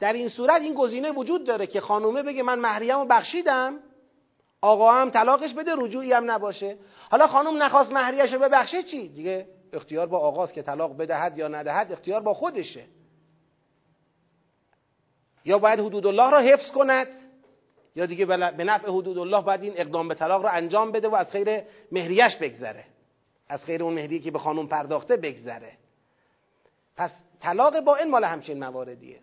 [0.00, 3.78] در این صورت این گزینه وجود داره که خانومه بگه من مهریم رو بخشیدم
[4.60, 6.76] آقا هم طلاقش بده رجوعی هم نباشه.
[7.10, 11.48] حالا خانم نخواست مهریش رو ببخشه چی؟ دیگه اختیار با آقاست که طلاق بدهد یا
[11.48, 12.84] ندهد اختیار با خودشه.
[15.44, 17.06] یا باید حدود الله را حفظ کند
[17.96, 21.14] یا دیگه به نفع حدود الله باید این اقدام به طلاق را انجام بده و
[21.14, 21.62] از خیر
[21.92, 22.84] مهریش بگذره.
[23.48, 25.72] از خیر اون مهریه که به خانم پرداخته بگذره.
[26.96, 29.20] پس طلاق با این مال همچین مواردیه.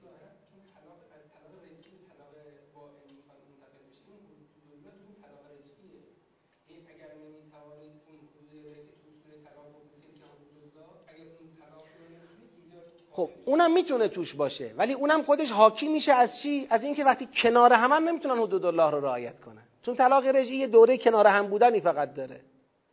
[13.12, 17.30] خب اونم می‌تونه توش باشه ولی اونم خودش حاکی میشه از چی؟ از اینکه وقتی
[17.44, 19.64] کنار هم, هم نمی‌تونن حدود الله رو رعایت کنن.
[19.86, 22.42] چون طلاق رجعی یه دوره کنار هم بودنی فقط داره.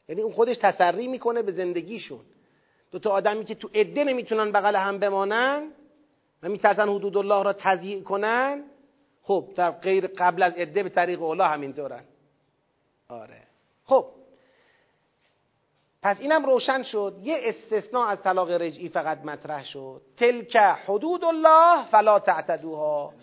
[0.08, 2.20] یعنی اون خودش تسری می‌کنه به زندگیشون.
[2.92, 5.62] دو تا آدمی که تو عده نمی‌تونن بغل هم بمانن
[6.42, 8.64] و میترسن حدود الله را تضییع کنن
[9.22, 12.04] خب در غیر قبل از عده به طریق الله همینطورن.
[13.08, 13.42] آره.
[13.84, 14.06] خب
[16.06, 17.16] پس اینم روشن شد.
[17.22, 20.02] یه استثناء از طلاق رجعی فقط مطرح شد.
[20.16, 23.14] تلک حدود الله فلا تعتدوها.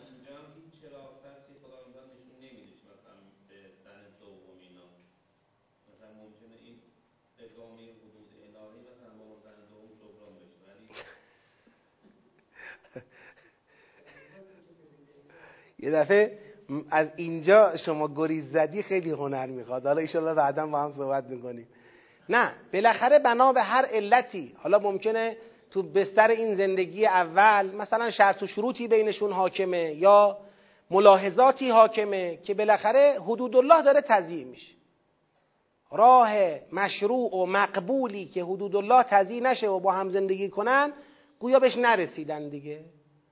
[15.80, 16.40] یه دفعه
[16.92, 19.86] از اینجا شما گریز زدی خیلی هنر می‌خواد.
[19.86, 21.68] حالا ایشالله بعدا با هم صحبت می‌کنیم.
[22.30, 24.56] نه بالاخره بنا به هر علتی.
[24.58, 25.38] حالا ممکنه
[25.72, 30.38] تو بستر این زندگی اول مثلا شرط و شروطی بینشون حاکمه یا
[30.92, 34.74] ملاحظاتی حاکمه که بالاخره حدود الله داره تضییع میشه.
[35.92, 36.30] راه
[36.72, 40.94] مشروع و مقبولی که حدود الله تضییع نشه و با هم زندگی کنن
[41.40, 42.80] گویا بهش نرسیدن دیگه.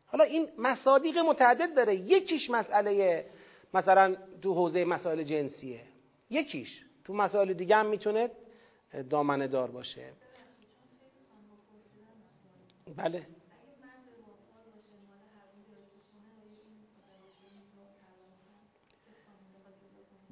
[0.08, 1.96] حالا این مصادیق متعدد داره.
[1.96, 3.26] یکیش مسئله
[3.74, 5.82] مثلا تو حوزه مسائل جنسیه.
[6.30, 6.82] یکیش.
[7.06, 8.30] تو مسائل دیگه هم می‌تونه
[9.10, 10.14] دامنه دار باشه.
[12.96, 13.28] بله.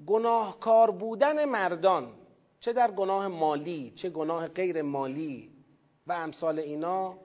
[0.07, 2.16] گناهکار بودن مردان
[2.60, 5.51] چه در گناه مالی چه گناه غیر مالی
[6.07, 7.18] و امثال اینا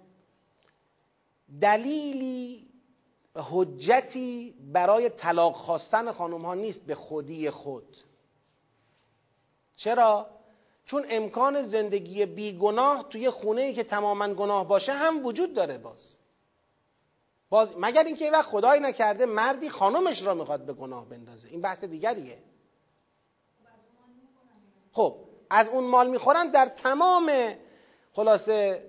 [1.61, 2.69] دلیلی
[3.37, 7.97] حجتی برای طلاق خواستن خانم ها نیست به خودی خود.
[9.77, 10.27] چرا؟
[10.87, 16.17] چون امکان زندگی بیگناه توی خونه ای که تماما گناه باشه هم وجود داره باز.
[17.51, 21.49] باز مگر اینکه وقت خدایی نکرده مردی خانمش را می‌خواد به گناه بندازه.
[21.49, 22.39] این بحث دیگریه.
[24.93, 25.17] خب
[25.51, 27.55] از اون مال می‌خورن در تمام
[28.13, 28.83] خلاصه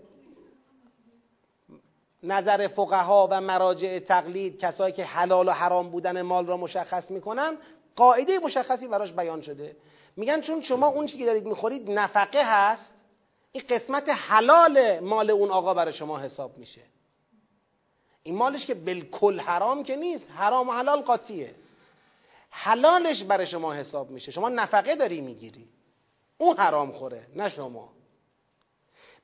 [2.24, 7.58] نظر فقها و مراجع تقلید کسایی که حلال و حرام بودن مال را مشخص می‌کنن
[7.96, 9.76] قاعده مشخصی براش بیان شده.
[10.18, 12.94] میگن چون شما اون چیزی که دارید می‌خورید نفقه هست
[13.52, 16.82] این قسمت حلال مال اون آقا برای شما حساب میشه.
[18.24, 21.56] این مالش که بالکل حرام که نیست حرام و حلال قاطیه.
[22.50, 24.32] حلالش برای شما حساب میشه.
[24.32, 25.68] شما نفقه داری می‌گیری.
[26.38, 27.90] اون حرام خوره نه شما.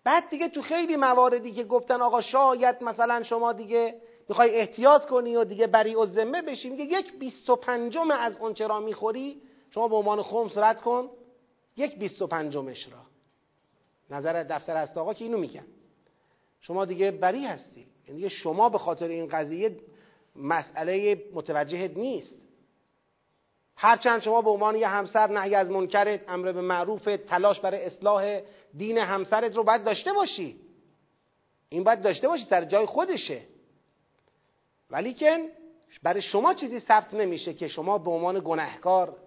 [0.04, 5.36] بعد دیگه تو خیلی مواردی که گفتن آقا شاید مثلا شما دیگه می‌خوای احتیاط کنی
[5.36, 9.42] و دیگه بری و ذمه بشی میگه یک بیست و پنجم از اون چرا می‌خوری
[9.74, 11.10] شما به عنوان خمس رد کن.
[11.78, 13.02] یک بیست و پنجمش را.
[14.10, 15.66] نظر دفتر است آقا که اینو میگن.
[16.62, 17.88] شما دیگه بری هستی.
[18.08, 19.78] یعنی دیگه شما به خاطر این قضیه
[20.36, 22.36] مسئله متوجهت نیست.
[23.76, 28.42] هرچند شما به عنوان یه همسر نهی از منکرت امر به معروف تلاش برای اصلاح
[28.78, 30.60] دین همسرت رو باید داشته باشی.
[31.70, 33.42] این باید داشته باشی در جای خودشه.
[34.90, 35.40] ولیکن
[36.04, 39.18] برای شما چیزی ثبت نمیشه که شما به عنوان گناهکار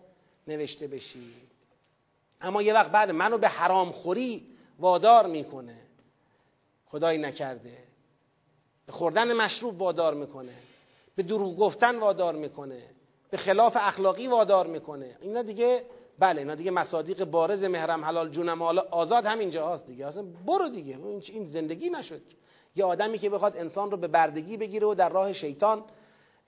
[0.48, 1.32] نوشته بشی.
[2.40, 4.46] اما یه وقت بعد منو به حرام خوری
[4.78, 5.76] وادار می‌کنه.
[6.86, 7.78] خدایی نکرده.
[8.86, 10.52] به خوردن مشروب وادار می‌کنه.
[11.16, 12.82] به دروغ گفتن وادار می‌کنه.
[13.30, 15.16] به خلاف اخلاقی وادار می‌کنه.
[15.20, 15.84] اینا دیگه
[16.18, 20.06] بله اینا دیگه مصادیق بارز محرم حلال جونم آزاد همینجا هست دیگه.
[20.06, 20.98] اصلا برو دیگه.
[21.28, 22.20] این زندگی نشد
[22.76, 25.84] یه آدمی که بخواد انسان رو به بردگی بگیره و در راه شیطان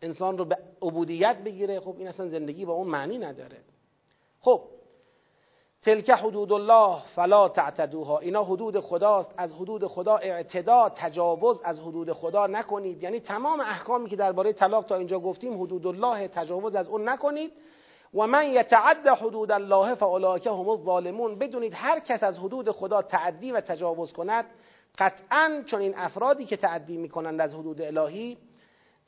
[0.03, 3.57] انسان رو به عبودیت بگیره خب این اصلا زندگی با اون معنی نداره.
[4.47, 4.61] خب
[5.83, 8.19] تلک حدود الله فلا تعتدوها.
[8.19, 9.35] اینا حدود خداست.
[9.37, 13.03] از حدود خدا اعتدا تجاوز از حدود خدا نکنید.
[13.03, 17.53] یعنی تمام احکامی که درباره طلاق تا اینجا گفتیم حدود الله تجاوز از اون نکنید.
[18.15, 21.39] و من یتعد حدود الله فاولئک هم الظالمون.
[21.39, 24.45] بدونید هر کس از حدود خدا تعدی و تجاوز کند
[24.99, 28.39] قطعا چون این افرادی که تعدی می‌کنند از حدود الهی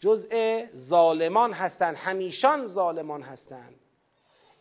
[0.00, 1.96] جزء ظالمان هستند.
[1.96, 3.74] همیشان ظالمان هستند.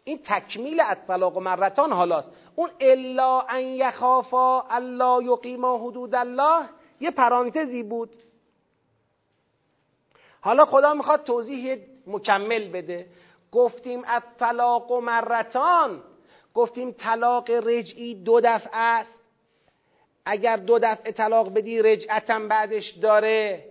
[0.08, 2.32] این تکمیل اطلاق و مرتان حالاست.
[2.56, 8.10] اون الا ان یخافا الله یقیما حدود الله یه پرانتزی بود.
[10.42, 11.78] حالا خدا می‌خواد توضیح
[12.08, 13.06] مکمل بده.
[13.52, 16.04] گفتیم اطلاق و مرتان
[16.54, 19.20] گفتیم طلاق رجعی دو دفعه است.
[20.26, 23.64] اگر دو دفعه طلاق بدی رجعتم بعدش داره.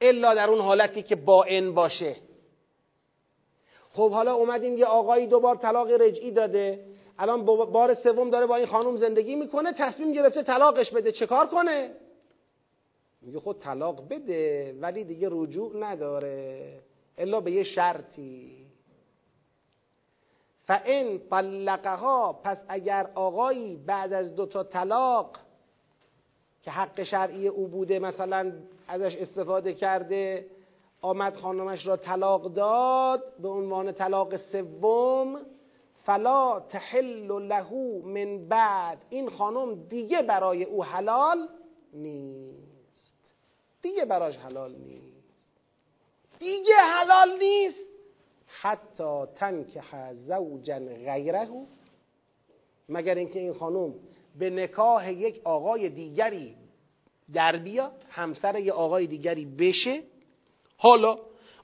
[0.00, 2.16] الا در اون حالتی که با ان باشه.
[3.94, 6.84] خب حالا اومدیم یه آقایی دوبار طلاق رجعی داده.
[7.18, 11.12] الان بار سوم داره با این خانم زندگی می‌کنه تصمیم گرفته طلاقش بده.
[11.12, 11.90] چه کار کنه؟
[13.22, 16.78] میگه خود طلاق بده ولی دیگه رجوع نداره.
[17.18, 18.66] الا به یه شرطی.
[20.66, 25.36] فان طلقها پس اگر آقایی بعد از دو تا طلاق
[26.62, 28.52] که حق شرعی او بوده مثلا
[28.88, 30.46] ازش استفاده کرده
[31.04, 35.40] آمد خانمش را طلاق داد به عنوان طلاق سوم
[36.04, 37.72] فلا تحل له
[38.04, 38.98] من بعد.
[39.10, 41.48] این خانم دیگه برای او حلال
[41.92, 43.34] نیست.
[43.82, 45.60] دیگه براش حلال نیست.
[46.38, 47.88] دیگه حلال نیست.
[48.46, 51.48] حتی تنکح زوجا غیره
[52.88, 53.94] مگر اینکه این خانم
[54.38, 56.56] به نکاح یک آقای دیگری
[57.32, 60.02] در بیاد همسر یک آقای دیگری بشه.
[60.76, 61.18] حالا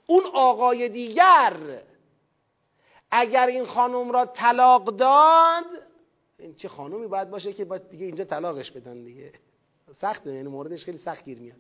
[0.06, 1.56] اون آقای دیگر
[3.10, 5.64] اگر این خانم را طلاق داد
[6.38, 9.32] این چه خانومی باید باشه که باید دیگه اینجا طلاقش بدن دیگه؟
[9.92, 11.56] سخته یعنی موردش خیلی سخت گیر میاد.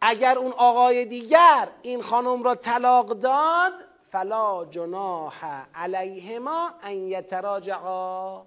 [0.00, 3.72] اگر اون آقای دیگر این خانم را طلاق داد
[4.10, 5.44] فلا جناح
[5.74, 8.42] علیهما ان یتراجعا.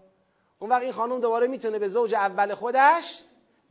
[0.60, 3.04] اون وقت این خانم دوباره می‌تونه به زوج اول خودش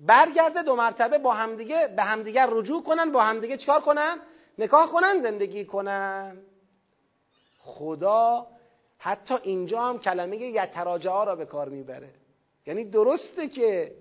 [0.06, 4.18] برگرده دو مرتبه با همدیگه به همدیگه رجوع کنن با همدیگه چیکار کنن؟
[4.58, 6.36] نکاح کنن زندگی کنن.
[7.64, 8.46] خدا
[8.98, 12.08] حتی اینجا هم کلمه یتراجعا را به کار می‌بره.
[12.66, 13.92] یعنی درسته که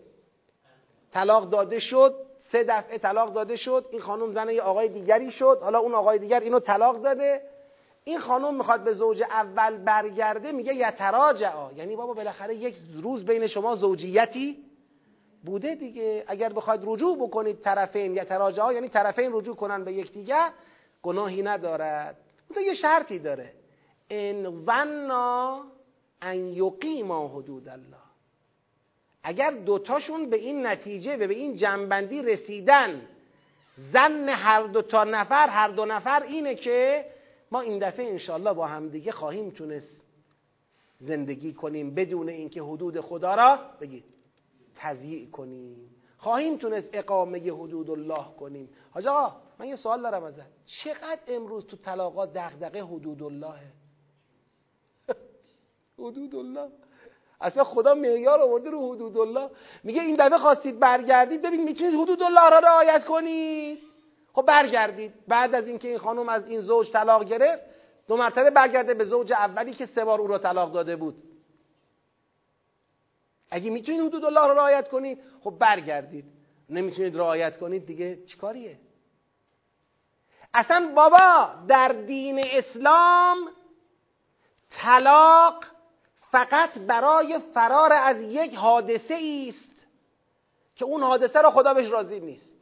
[1.11, 2.15] طلاق داده شد
[2.51, 6.19] سه دفعه طلاق داده شد این خانم زن یه آقای دیگری شد حالا اون آقای
[6.19, 7.41] دیگر اینو طلاق داده.
[8.03, 11.71] این خانم می‌خواد به زوج اول برگرده میگه یتراجعا.
[11.71, 14.68] یعنی بابا بالاخره یک روز بین شما زوجیتی.
[15.45, 16.23] بوده دیگه.
[16.27, 20.49] اگر بخواید رجوع بکنید طرفین یتراجعا یعنی طرفین رجوع کنن به یکدیگر
[21.01, 22.17] گناهی ندارد.
[22.49, 23.53] اون یه شرطی داره.
[24.09, 25.63] ان ظنا
[26.21, 27.97] ان یقیما حدود الله.
[29.23, 33.01] اگر دوتاشون به این نتیجه و به این جنبندی رسیدن
[33.93, 37.05] زن هر دو تا نفر هر دو نفر اینه که
[37.51, 40.01] ما این دفعه انشالله با همدیگه خواهیم تونست
[40.99, 44.03] زندگی کنیم بدون اینکه حدود خدا را بگید
[44.79, 45.89] تضییع کنیم.
[46.17, 48.69] خواهیم تونست اقامه حدود الله کنیم.
[48.91, 50.45] حاج آقا من یه سوال دارم ازت.
[50.65, 53.71] چقدر امروز تو طلاقات دغدغه حدود اللهه
[55.99, 56.69] حدود الله
[57.41, 59.49] اصلا خدا معیار آورده رو حدود الله
[59.83, 63.79] میگه این دفعه خواستید برگردید ببین می‌تونید حدود الله را رعایت کنید.
[64.33, 65.13] خب برگردید.
[65.27, 67.63] بعد از اینکه این خانم از این زوج طلاق گرفت
[68.07, 71.15] دو مرتبه برگرده به زوج اولی که سه بار او را طلاق داده بود.
[73.51, 76.25] اگه می‌تونید حدود الله را رعایت کنید خب برگردید.
[76.69, 78.79] نمی‌تونید رعایت کنید دیگه چیکاریه
[80.53, 83.37] اصلا بابا در دین اسلام
[84.69, 85.65] طلاق
[86.31, 89.87] فقط برای فرار از یک حادثه است
[90.75, 92.55] که اون حادثه را خدا بهش راضی نیست.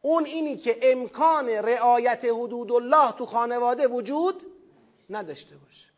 [0.00, 4.42] اون اینی که امکان رعایت حدود الله تو خانواده وجود
[5.10, 5.88] نداشته باشه.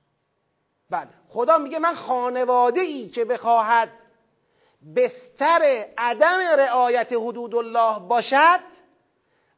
[0.90, 1.08] بله.
[1.36, 3.88] خدا میگه من خانواده ای که بخواهد
[4.96, 8.60] بستر عدم رعایت حدود الله باشد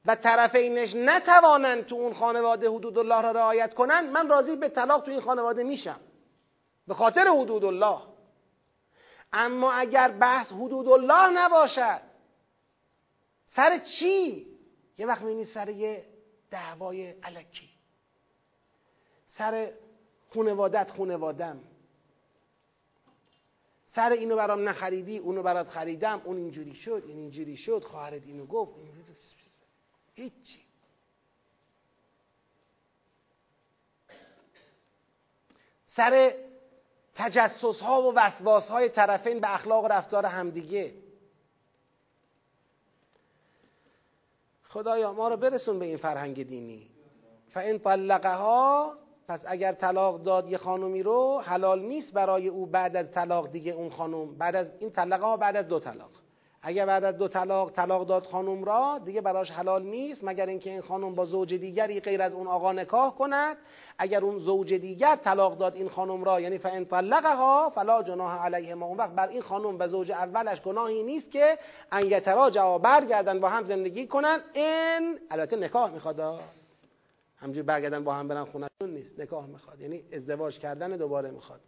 [0.07, 5.05] و طرفینش نتوانند تو اون خانواده حدود الله را رعایت کنند من راضی به طلاق
[5.05, 6.01] تو این خانواده میشم.
[6.89, 7.99] به خاطر حدود الله.
[9.33, 12.01] اما اگر بحث حدود الله نباشد
[13.47, 14.47] سر چی؟
[14.99, 16.05] یه وقت می‌بینی سر یه
[16.51, 17.69] دعوای علکی.
[19.29, 19.73] سر
[20.29, 21.61] خونوادت خونوادم.
[23.87, 26.23] سر اینو برام نخریدی اونو برات خریدم.
[26.25, 27.85] اون اینجوری شد این اینجوری شد.
[27.85, 28.73] خواهرت اینو گفت.
[30.15, 30.59] هیچی.
[35.87, 36.35] سر
[37.15, 40.95] تجسس ها و وسواس های طرفین به اخلاق و رفتار همدیگه.
[44.65, 46.91] خدایا ما رو برسون به این فرهنگ دینی.
[47.51, 48.99] فان طلقها
[49.29, 53.73] پس اگر طلاق داد یه خانومی رو حلال نیست برای او بعد از طلاق دیگه
[53.73, 56.11] اون خانم بعد از این طلقه بعد از دو طلاق.
[56.63, 60.71] اگر بعد از دو طلاق طلاق داد خانم را دیگه براش حلال نیست مگر اینکه
[60.71, 63.57] این خانم با زوج دیگری غیر از اون آقا نکاح کند.
[63.99, 68.75] اگر اون زوج دیگر طلاق داد این خانم را یعنی فان طلقها فلا جناح علیه
[68.75, 71.59] ما اون وقت بر این خانم و زوج اولش گناهی نیست که
[71.93, 74.41] ان یتراجعوا برگردن با هم زندگی کنن.
[74.53, 76.41] این البته نکاح می‌خواد.
[77.39, 79.21] همجوری برگردن با هم برن خونهشون نیست.
[79.21, 79.81] نکاح می‌خواد.
[79.81, 81.61] یعنی ازدواج کردن دوباره می‌خواد.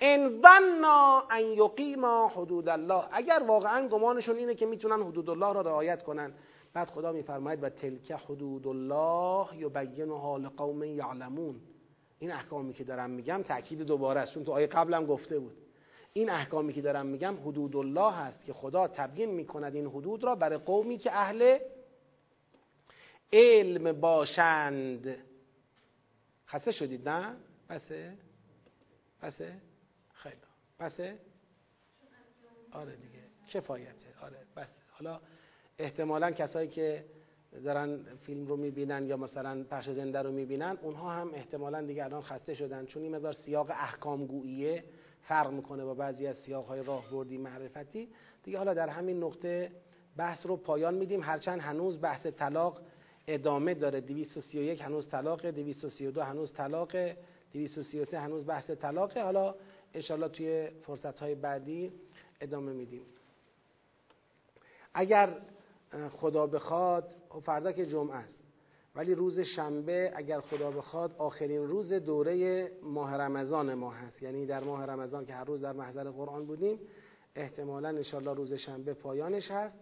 [0.00, 3.04] ان ظنا ان یقیما حدود الله.
[3.12, 6.32] اگر واقعا گمانشون اینه که می‌تونن حدود الله را رعایت کنن.
[6.72, 11.60] بعد خدا میفرماید و تلک حدود الله یبینها لقوم یعلمون.
[12.18, 15.56] این احکامی که دارم میگم تاکید دوباره است چون تو آیه قبلم گفته بود.
[16.12, 20.34] این احکامی که دارم میگم حدود الله هست که خدا تبیین می‌کند این حدود را
[20.34, 21.58] برای قومی که اهل
[23.32, 25.16] علم باشند
[26.48, 27.36] خسته شدید نه؟
[27.68, 28.16] بسه؟
[29.22, 29.52] بسه؟
[30.12, 30.36] خیلی
[30.80, 31.18] بسه؟
[32.72, 33.20] آره دیگه
[33.50, 35.20] کفایته آره بس حالا
[35.78, 37.04] احتمالا کسایی که
[37.64, 42.22] دارن فیلم رو می‌بینن یا مثلا پخش زنده رو می‌بینن اونها هم احتمالا دیگه الان
[42.22, 44.84] خسته شدن چون این مقدار سیاق احکام گوییه
[45.22, 48.08] فرق می‌کنه با بعضی از سیاق های راهبردی معرفتی
[48.44, 49.72] دیگه حالا در همین نقطه
[50.16, 52.80] بحث رو پایان میدیم هرچند هنوز بحث طلاق
[53.34, 54.00] ادامه داره.
[54.00, 56.92] 231 هنوز طلاق 232 هنوز طلاق
[57.52, 59.22] 233 هنوز بحث طلاقه.
[59.22, 59.54] حالا
[59.94, 61.92] انشالله توی فرصت های بعدی
[62.40, 63.02] ادامه میدیم.
[64.94, 65.36] اگر
[66.10, 68.38] خدا بخواد خب فردا که جمعه است.
[68.94, 74.22] ولی روز شنبه اگر خدا بخواد آخرین روز دوره ماه رمضان ما هست.
[74.22, 76.78] یعنی در ماه رمضان که هر روز در محضر قرآن بودیم
[77.34, 79.78] احتمالا انشالله روز شنبه پایانش هست.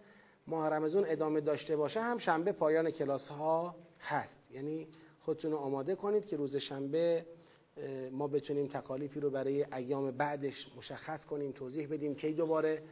[0.49, 4.51] ماه رمضان ادامه داشته باشه هم شنبه پایان کلاس ها هست.
[4.51, 4.87] یعنی
[5.19, 7.25] خودتون آماده کنید که روز شنبه
[8.11, 12.83] ما بتونیم تکالیفی رو برای ایام بعدش مشخص کنیم توضیح بدیم کی دوباره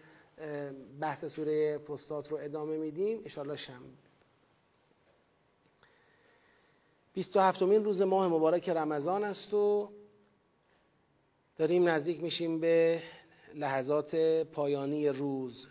[1.00, 3.18] بحث سوره فستات رو ادامه میدیم.
[3.18, 4.08] انشالله شنبه.
[7.14, 9.90] 27 مین روز ماه مبارک رمضان است و
[11.58, 13.02] داریم نزدیک میشیم به
[13.56, 15.68] لحظات پایانی روز.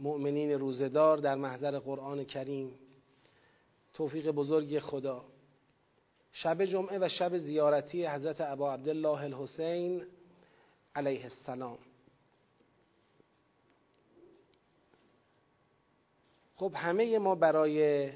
[0.00, 2.74] مؤمنین روزدار در محضر قرآن کریم.
[3.94, 5.24] توفیق بزرگ خدا.
[6.32, 10.02] شب جمعه و شب زیارتی حضرت ابا عبدالله الحسین
[10.94, 11.78] علیه السلام.
[16.54, 18.10] خب همه ما برای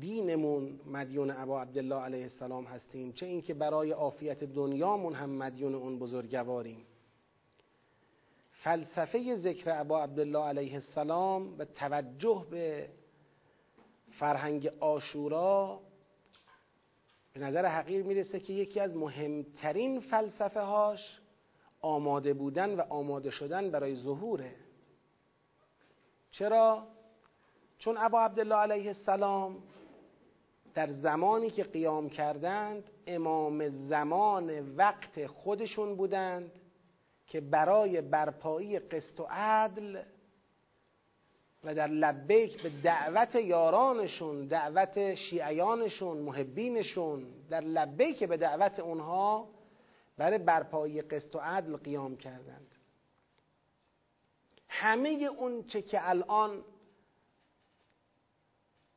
[0.00, 5.98] دینمون مدیون ابا عبدالله علیه السلام هستیم چه اینکه برای عافیت دنیامون هم مدیون اون
[5.98, 6.86] بزرگواریم.
[8.62, 12.88] فلسفه ذکر ابا عبدالله علیه السلام و توجه به
[14.10, 15.80] فرهنگ آشورا
[17.34, 21.20] به نظر حقیر می‌رسه که یکی از مهمترین فلسفه هاش
[21.80, 24.54] آماده بودن و آماده شدن برای ظهوره
[26.30, 26.86] چرا؟
[27.78, 29.62] چون ابا عبدالله علیه السلام
[30.74, 36.52] در زمانی که قیام کردند امام زمان وقت خودشون بودند
[37.28, 40.02] که برای برپایی قسط و عدل
[41.64, 49.48] و در لبیک به دعوت یارانشون دعوت شیعیانشون محبینشون در لبیک به دعوت اونها
[50.16, 52.74] برای برپایی قسط و عدل قیام کردند.
[54.68, 55.08] همه
[55.38, 56.64] اون چه که الان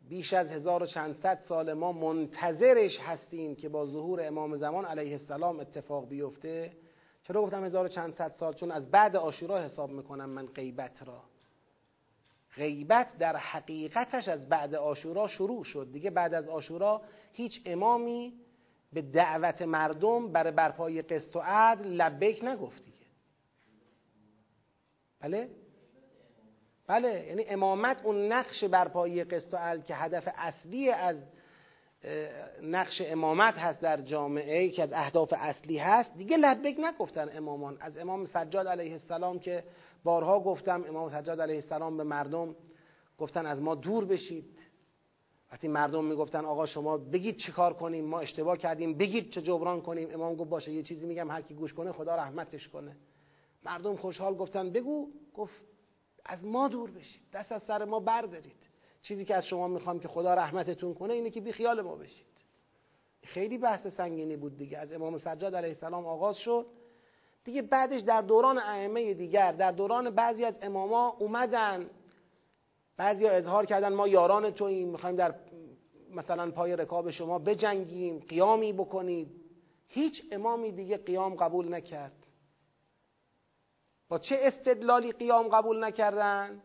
[0.09, 5.11] بیش از هزار و چندصد سال ما منتظرش هستیم که با ظهور امام زمان علیه
[5.11, 6.71] السلام اتفاق بیفته
[7.23, 11.23] چرا گفتم هزار و چندصد سال؟ چون از بعد آشورا حساب می‌کنم من غیبت را.
[12.55, 15.91] غیبت در حقیقتش از بعد آشورا شروع شد.
[15.91, 17.01] دیگه بعد از آشورا
[17.31, 18.33] هیچ امامی
[18.93, 22.97] به دعوت مردم برای برپای قسط و عدل لبیک نگفت دیگه.
[25.19, 25.49] بله؟
[26.87, 31.23] بله یعنی امامت اون نقش برپایی قسط و عدل که هدف اصلی از
[32.61, 36.13] نقش امامت هست در جامعه که از اهداف اصلی هست.
[36.17, 37.77] دیگه لبک نگفتن امامان.
[37.81, 39.63] از امام سجاد علیه السلام که
[40.03, 42.55] بارها گفتم امام سجاد علیه السلام به مردم
[43.17, 44.59] گفتن از ما دور بشید.
[45.51, 48.97] وقتی مردم می‌گفتن آقا شما بگید چه کار کنیم؟ ما اشتباه کردیم.
[48.97, 50.13] بگید چه جبران کنیم.
[50.13, 52.97] امام گفت باشه یه چیزی میگم هر کی گوش کنه خدا رحمتش کنه.
[53.63, 55.07] مردم خوشحال گفتن بگو.
[55.33, 55.63] گفت
[56.25, 57.21] از ما دور بشید.
[57.33, 58.70] دست از سر ما بردارید.
[59.01, 62.27] چیزی که از شما می‌خوام که خدا رحمتتون کنه اینه که بی خیال ما بشید.
[63.23, 64.77] خیلی بحث سنگینی بود دیگه.
[64.77, 66.65] از امام سجاد علیه السلام آغاز شد.
[67.43, 71.89] دیگه بعدش در دوران ائمه دیگر در دوران بعضی از اماما اومدن.
[72.97, 75.35] بعضی ها اظهار کردن ما یاران توییم می‌خوایم در
[76.11, 79.41] مثلا پای رکاب شما بجنگیم قیامی بکنید
[79.87, 82.27] هیچ امامی دیگه قیام قبول نکرد.
[84.09, 86.61] با چه استدلالی قیام قبول نکردن؟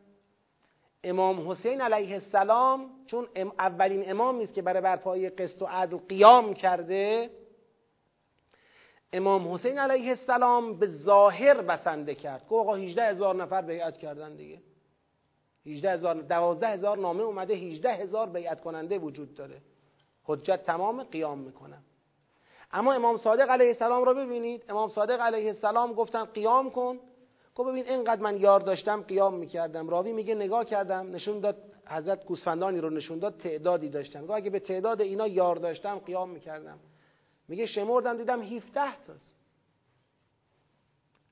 [1.09, 3.29] امام حسین علیه السلام چون
[3.59, 7.31] اولین امامی است که برای برپایی قسط و عدل قیام کرده
[9.13, 12.49] امام حسین علیه السلام به ظاهر بسنده کرد.
[12.49, 14.63] که آقا 18 هزار نفر بیعت کردن دیگه.
[15.67, 19.61] 18 هزار 12 هزار نامه اومده 18 هزار بیعت کننده وجود داره.
[20.25, 21.83] حجت تمام قیام می‌کنم
[22.73, 24.65] اما امام صادق علیه السلام را ببینید.
[24.69, 26.99] امام صادق علیه السلام گفتن قیام کن.
[27.57, 29.89] گفت ببین اینقدر من یار داشتم قیام می‌کردم.
[29.89, 34.23] راوی میگه نگاه کردم نشون داد حضرت گوسفندانی رو نشون داد تعدادی داشتم.
[34.23, 36.79] گفت اگه به تعداد اینا یار داشتم قیام می‌کردم.
[37.49, 39.41] میگه شمردم دیدم 17 تاست.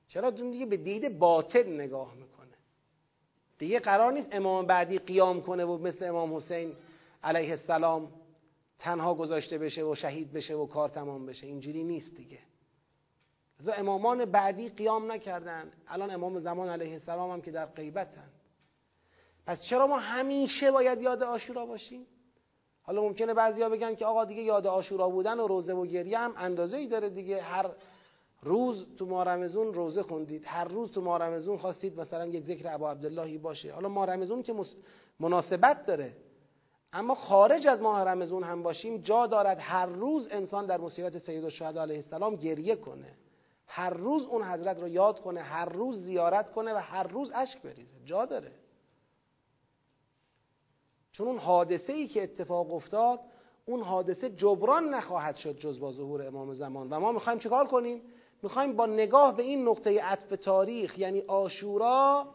[0.07, 2.45] چرا؟ دیگه به دید باطن نگاه می‌کنه.
[3.57, 6.73] دیگه قرار نیست امام بعدی قیام کنه و مثل امام حسین
[7.23, 8.11] علیه السلام
[8.79, 11.47] تنها گذاشته بشه و شهید بشه و کار تمام بشه.
[11.47, 12.39] اینجوری نیست دیگه.
[13.59, 18.29] از امامان بعدی قیام نکردن الان امام زمان علیه السلام هم که در غیبتن.
[19.45, 22.07] پس چرا ما همیشه باید یاد آشورا باشیم؟
[22.81, 26.33] حالا ممکنه بعضیا بگن که آقا دیگه یاد آشورا بودن و روزه و گریه هم
[26.37, 27.41] اندازه ای داره دیگه.
[27.41, 27.69] هر
[28.41, 32.73] روز تو ماه رمزون روزه خوندید هر روز تو ماه رمزون خواستید مثلا یک ذکر
[32.73, 33.73] ابا عبداللهی باشه.
[33.73, 34.53] حالا ماه رمزون که
[35.19, 36.13] مناسبت داره.
[36.93, 41.43] اما خارج از ماه رمزون هم باشیم جا دارد هر روز انسان در مصیبت سید
[41.43, 43.13] الشهدا علیه السلام گریه کنه.
[43.67, 47.61] هر روز اون حضرت رو یاد کنه هر روز زیارت کنه و هر روز اشک
[47.61, 47.95] بریزه.
[48.05, 48.51] جا داره.
[51.11, 53.19] چون اون حادثه ای که اتفاق افتاد
[53.65, 56.89] اون حادثه جبران نخواهد شد جز با ظهور امام زمان.
[56.89, 58.01] و ما می‌خوایم چیکار کنیم؟
[58.43, 62.27] می‌خوایم با نگاه به این نقطه عطف تاریخ یعنی آشورا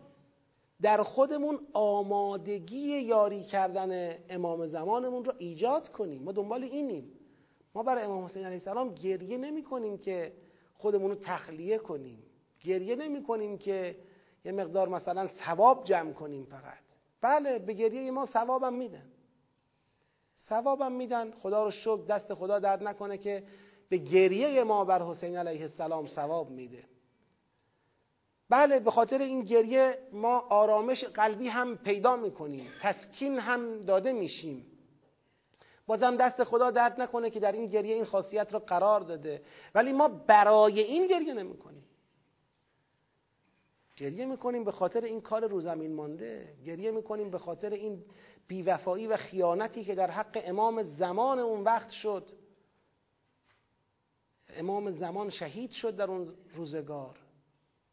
[0.82, 6.23] در خودمون آمادگی یاری کردن امام زمانمون رو ایجاد کنیم.
[6.23, 7.12] ما دنبال اینیم.
[7.74, 10.32] ما برای امام حسین علیه السلام گریه نمی کنیم که
[10.81, 12.23] خودمون رو تخلیه کنیم.
[12.61, 13.97] گریه نمی کنیم که
[14.44, 16.78] یه مقدار مثلا ثواب جمع کنیم فقط.
[17.20, 19.07] بله به گریه ما ثوابم میدن.
[20.48, 21.31] ثوابم میدن.
[21.31, 23.43] خدا رو شکر دست خدا درد نکنه که
[23.89, 26.85] به گریه ما بر حسین علیه السلام ثواب میده.
[28.48, 32.66] بله به خاطر این گریه ما آرامش قلبی هم پیدا می‌کنیم.
[32.82, 34.66] تسکین هم داده میشیم.
[35.91, 39.43] بازم دست خدا درد نکنه که در این گریه این خاصیت را قرار داده.
[39.75, 41.85] ولی ما برای این گریه نمی‌کنیم.
[43.97, 46.55] گریه می‌کنیم به خاطر این کار رو زمین مانده.
[46.67, 48.05] گریه می‌کنیم به خاطر این
[48.49, 52.33] بیوفایی و خیانتی که در حق امام زمان اون وقت شد.
[54.49, 57.19] امام زمان شهید شد در اون روزگار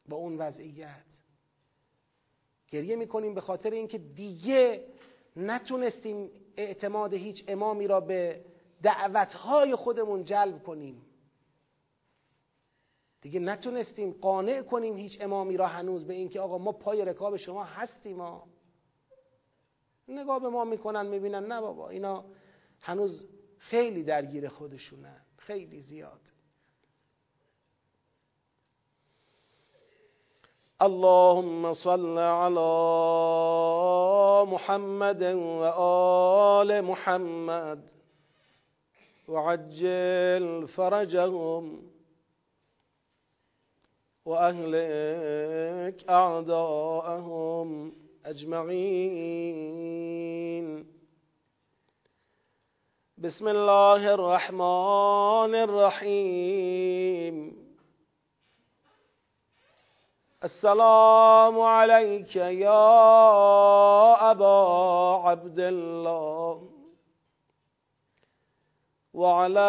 [0.09, 1.05] با اون وضعیت.
[2.69, 4.87] گریه می‌کنیم به خاطر اینکه دیگه
[5.35, 8.45] نتونستیم اعتماد هیچ امامی را به
[8.83, 11.01] دعوتهای خودمون جلب کنیم.
[13.21, 17.63] دیگه نتونستیم قانع کنیم هیچ امامی را هنوز به اینکه آقا ما پای رکاب شما
[17.63, 18.47] هستیم ما
[20.07, 22.25] نگاه به ما می‌کنن می‌بینن نه بابا اینا
[22.79, 23.23] هنوز
[23.57, 26.21] خیلی درگیر خودشونن خیلی زیاد.
[30.81, 32.73] اللهم صل على
[34.47, 37.81] محمد وآل محمد.
[39.27, 41.81] وعجل فرجهم.
[44.25, 47.93] وأهلك أعداءهم
[48.25, 49.77] أجمعين.
[53.17, 57.56] بسم الله الرحمن الرحيم.
[60.43, 66.69] السلام عليك يا أبا عبد الله
[69.13, 69.59] وعلى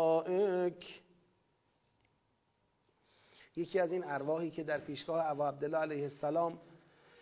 [3.57, 6.59] یکی از این ارواحی که در پیشگاه ابا عبدالله علیه السلام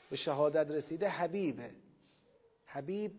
[0.10, 1.72] به شهادت رسیده حبیبه.
[2.66, 3.12] حبیب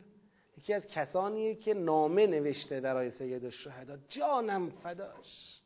[0.59, 3.99] یکی از کسانیه که نامه نوشته آیه سید الشهدا.
[4.09, 5.61] جانم فداش.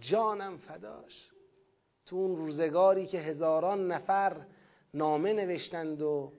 [0.00, 1.30] جانم فداش.
[2.06, 4.46] تو اون روزگاری که هزاران نفر
[4.94, 6.32] نامه نوشتند و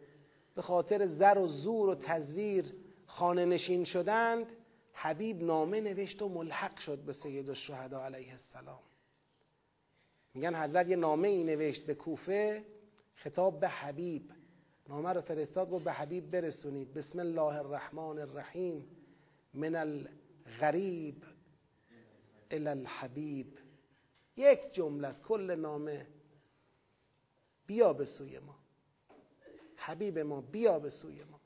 [0.55, 2.73] به خاطر زر و زور و تزویر
[3.05, 4.47] خانه نشین شدند
[4.93, 8.79] حبیب نامه نوشت و ملحق شد به سید الشهدا علیه السلام.
[10.33, 12.65] میگن حضرت یه نامه ای نوشت به کوفه
[13.15, 14.31] خطاب به حبیب.
[14.89, 16.93] نامه رو فرستاد گفت به حبیب برسونید.
[16.93, 18.87] بسم الله الرحمن الرحیم.
[19.53, 21.23] من الغریب
[22.51, 23.57] الى الحبیب.
[24.37, 26.07] یک جمله از کل نامه
[27.67, 28.55] بیا به سوی ما.
[29.75, 31.39] حبیب ما بیا به سوی ما.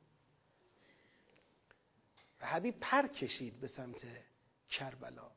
[2.41, 4.05] و حبیب پر کشید به سمت
[4.69, 5.31] کربلا.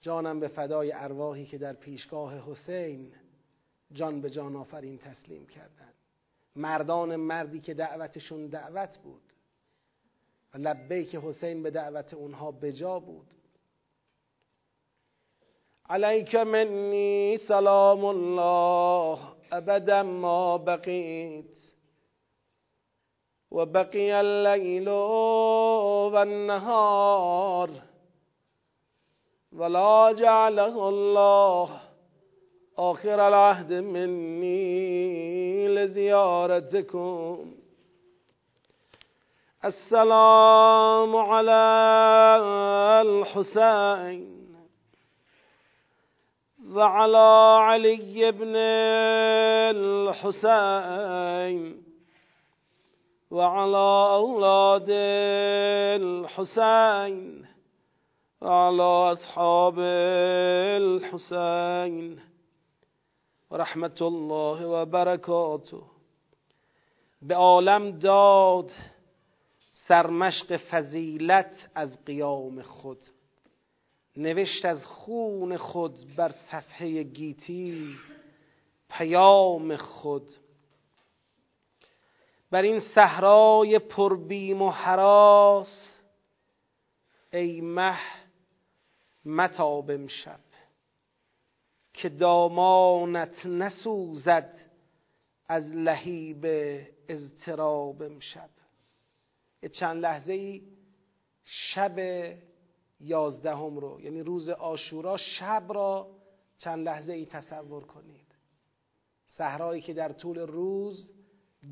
[0.00, 3.12] جانم به فدای ارواحی که در پیشگاه حسین
[3.92, 5.94] جان به جان آفرین تسلیم کردند.
[6.56, 9.22] مردان مردی که دعوتشون دعوت بود.
[10.54, 13.34] و که حسین به دعوت اونها بجا بود.
[15.88, 19.18] علیک منی سلام الله
[19.52, 21.74] ابدا ما بقیت.
[23.52, 27.70] و بقی اللیل و النهار.
[29.52, 31.68] ولا جعله الله
[32.76, 35.33] آخر العهد مني
[35.84, 37.54] لزيارتكم
[39.64, 41.62] السلام على
[43.06, 44.44] الحسين
[46.72, 48.52] وعلى علي بن
[50.56, 51.82] الحسين
[53.30, 54.90] وعلى أولاد
[56.00, 57.46] الحسين
[58.40, 59.78] وعلى أصحاب
[60.80, 62.33] الحسين.
[63.50, 65.76] رحمت الله و برکاته
[67.22, 68.70] به عالم داد
[69.72, 72.98] سرمشق فضیلت از قیام خود.
[74.16, 77.94] نوشت از خون خود بر صفحه گیتی
[78.90, 80.30] پیام خود.
[82.50, 85.98] بر این صحرای پربیم و حراس
[87.32, 87.98] ای مه
[89.24, 90.40] متاب امشب.
[91.94, 94.54] که دامانت نسوزد
[95.46, 96.46] از لهیب
[97.08, 98.50] اضطراب امشب.
[99.62, 100.62] یه چند لحظه ای
[101.44, 101.98] شب
[103.00, 106.10] یازدهم رو یعنی روز آشورا شب را
[106.58, 108.34] چند لحظه ای تصور کنید.
[109.26, 111.10] صحرایی که در طول روز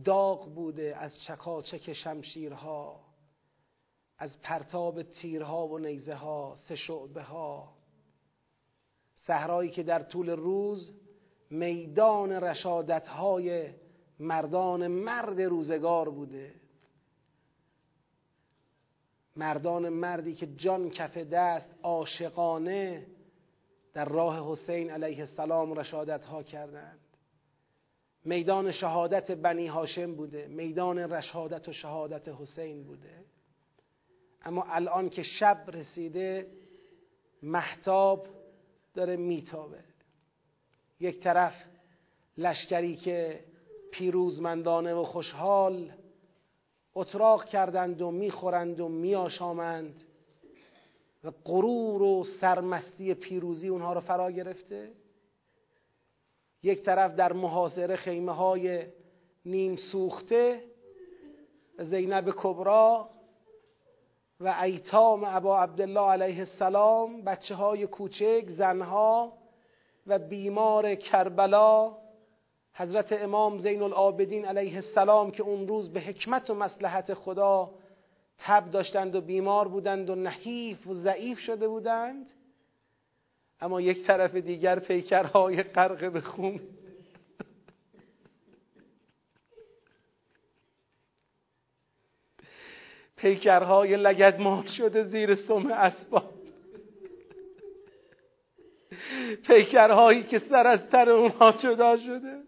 [0.04, 3.00] داغ بوده از چکاچک شمشیرها
[4.18, 7.81] از پرتاب تیرها و نیزه ها سه شعبه ها
[9.26, 10.92] صحرایی که در طول روز
[11.50, 13.68] میدان رشادت های
[14.20, 16.54] مردان مرد روزگار بوده.
[19.36, 23.06] مردان مردی که جان کف دست عاشقانه
[23.92, 26.98] در راه حسین علیه السلام رشادت ها کردند.
[28.24, 33.24] میدان شهادت بنی هاشم بوده میدان رشادت و شهادت حسین بوده.
[34.42, 36.46] اما الان که شب رسیده
[37.42, 38.26] محتاب
[38.94, 39.84] داره میتابه.
[41.00, 41.54] یک طرف
[42.38, 43.44] لشکری که
[43.92, 45.92] پیروزمندانه و خوشحال
[46.94, 50.02] اتراق کردند و می‌خورند و میآشامند
[51.24, 54.90] و غرور و سرمستی پیروزی اونها رو فرا گرفته.
[56.62, 58.86] یک طرف در محاصره خیمه های
[59.44, 60.64] نیم سوخته
[61.78, 63.10] زینب کبرا
[64.42, 69.32] و ایتام ابا عبدالله علیه السلام بچه های کوچک زنها
[70.06, 71.92] و بیمار کربلا
[72.74, 77.70] حضرت امام زین العابدین علیه السلام که اون روز به حکمت و مسلحت خدا
[78.38, 82.30] تب داشتند و بیمار بودند و نحیف و ضعیف شده بودند.
[83.60, 86.60] اما یک طرف دیگر پیکرهای غرق به خون
[93.22, 96.32] پیکرهای لگدمال شده زیر سم اسباب.
[99.46, 102.42] پیکرهایی که سر از تر اونها جدا شده.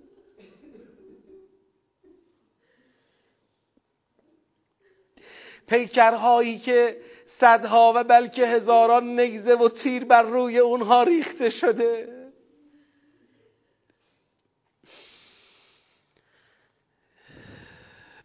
[5.69, 6.97] پیکرهایی که
[7.27, 12.24] صدها و بلکه هزاران نگزه و تیر بر روی اونها ریخته شده.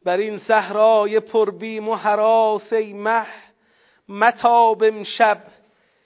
[0.06, 3.28] بر این صحرای پربیم و حراس ای مه
[4.10, 5.44] متاب امشب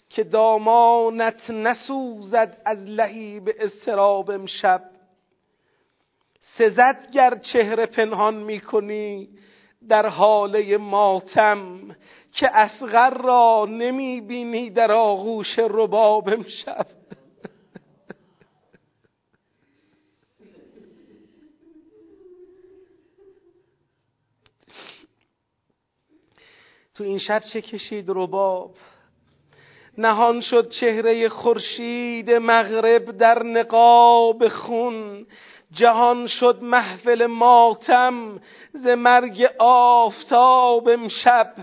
[0.09, 4.81] که دامانت نسوزد از لهیب استراب امشب.
[6.41, 9.29] سزد گر چهره پنهان می‌کنی
[9.89, 11.95] در حاله ماتم
[12.31, 16.85] که اصغر را نمی بینی در آغوش رباب امشب.
[26.95, 28.71] تو این شب چه کشید رباب؟
[29.97, 35.25] نهان شد چهره خورشید مغرب در نقاب خون.
[35.71, 38.39] جهان شد محفل ماتم
[38.73, 41.53] ز مرگ آفتاب امشب.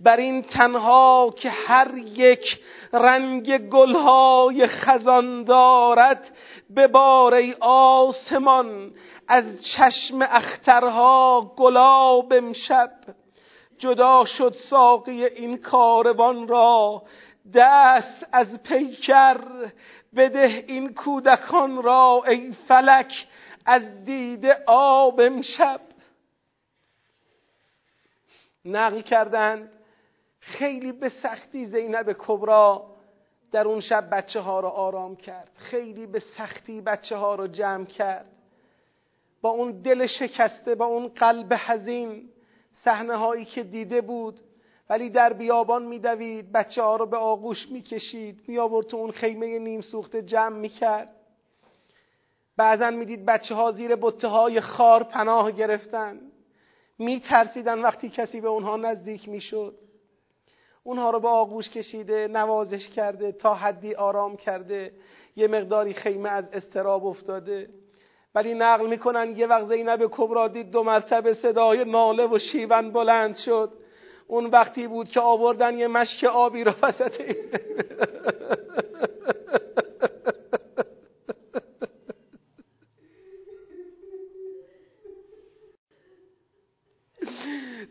[0.00, 2.60] بر این تنها که هر یک
[2.92, 6.36] رنگ گلهای خزان دارد.
[6.70, 8.92] به باره آسمان
[9.28, 12.90] از چشم اخترها گلاب امشب.
[13.78, 17.02] جدا شد ساقی این کاروان را.
[17.54, 19.40] دست از پیکر
[20.16, 23.26] بده این کودکان را ای فلک
[23.66, 25.80] از دید آب امشب.
[28.64, 29.72] نقل کردند
[30.40, 32.86] خیلی به سختی زینب کبرا
[33.52, 35.50] در اون شب بچه ها را آرام کرد.
[35.56, 38.26] خیلی به سختی بچه ها را جمع کرد.
[39.42, 42.28] با اون دل شکسته با اون قلب حزین
[42.74, 44.40] صحنه هایی که دیده بود
[44.90, 49.80] ولی در بیابان میدوید بچه ها رو به آغوش می‌کشید میآورد تو اون خیمه نیم
[49.80, 51.08] سوخته جمع می‌کرد.
[52.56, 56.20] بعضا می‌دید بچه ها زیر بطه های خار پناه گرفتن.
[56.98, 59.78] میترسیدن وقتی کسی به اونها نزدیک می‌شد.
[60.82, 64.92] اونها رو به آغوش کشیده نوازش کرده تا حدی آرام کرده.
[65.36, 67.68] یه مقداری خیمه از استراب افتاده.
[68.34, 73.36] ولی نقل می‌کنن یه وقت زینب کبرا دید دو مرتبه صدای ناله و شیون بلند
[73.36, 73.72] شد.
[74.26, 77.22] اون وقتی بود که آوردن یه مشک آبی رو وسط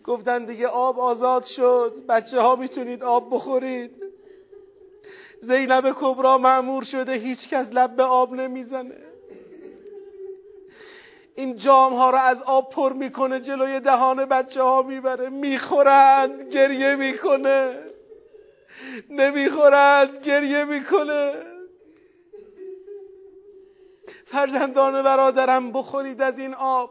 [0.04, 1.94] گفتن دیگه آب آزاد شد.
[2.10, 3.92] بچه ها می‌تونید آب بخورید.
[5.42, 9.13] زینب کبرا معمور شده هیچ کس لب به آب نمی‌زنه.
[11.36, 15.30] این جام ها رو از آب پر می‌کنه جلوی دهان بچه ها می‌بره.
[15.30, 17.80] می‌خورند گریه می‌کنه.
[19.10, 21.34] نمی‌خورند گریه می‌کنه.
[24.26, 26.90] فرزندان برادرم بخورید از این آب.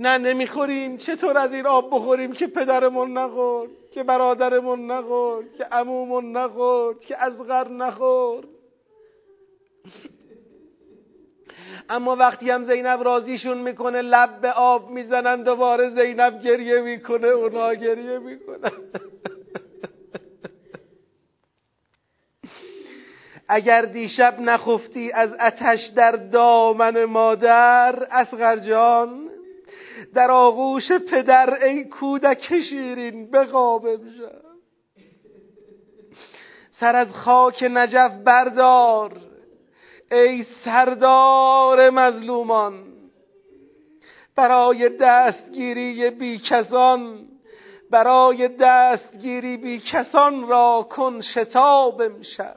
[0.00, 0.96] نه نمی‌خوریم.
[0.96, 7.24] چطور از این آب بخوریم که پدرمون نخورد که برادرمون نخورد که عمومون نخورد که
[7.24, 8.48] ازغر نخورد؟
[11.90, 17.74] اما وقتی هم زینب راضیشون می‌کنه لب به آب می‌زنن دوباره زینب گریه می‌کنه اونا
[17.74, 18.70] گریه می‌کنن.
[23.48, 29.30] اگر دیشب نخفتی از اتش در دامن مادر اسغر جان
[30.14, 34.40] در آغوش پدر ای کودک شیرین به خواب امشب.
[36.70, 39.29] سر از خاک نجف بردار.
[40.10, 42.84] ای سردار مظلومان
[44.36, 47.28] برای دستگیری بیکسان
[47.90, 52.56] برای دستگیری بی کسان را کن شتاب امشب.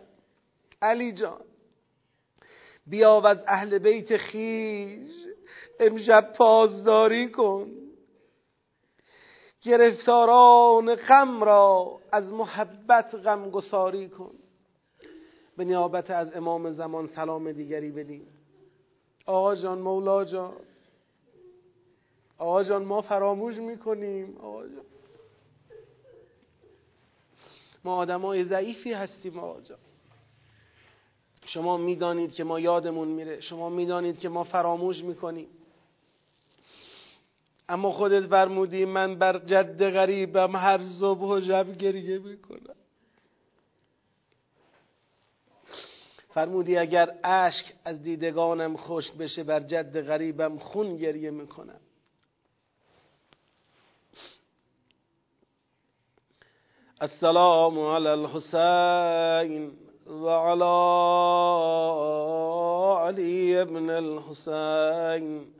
[0.81, 1.41] علی جان
[2.87, 5.11] بیا و از اهل بیت خیش
[5.79, 7.67] امشب پازداری کن.
[9.61, 14.35] گرفتاران غم را از محبت غمگساری کن.
[15.57, 18.27] به نیابت از امام زمان سلام دیگری بدیم.
[19.25, 20.53] آقا جان مولا جان.
[22.37, 24.37] آقا جان ما فراموش می‌کنیم.
[24.37, 24.85] آقا جان.
[27.83, 29.77] ما آدمای ضعیفی هستیم آقا جان.
[31.45, 33.41] شما می‌دانید که ما یادمون میره.
[33.41, 35.47] شما می‌دانید که ما فراموش می‌کنیم.
[37.69, 42.75] اما خودت فرمودی من بر جد غریبم هر صبح و شب گریه می‌کنم.
[46.33, 51.79] فرمودی اگر اشک از دیدگانم خوش بشه بر جد غریبم خون گریه می‌کنم.
[57.01, 59.71] السلام على الحسين
[60.07, 60.63] وعلى
[63.07, 65.53] علي بن الحسين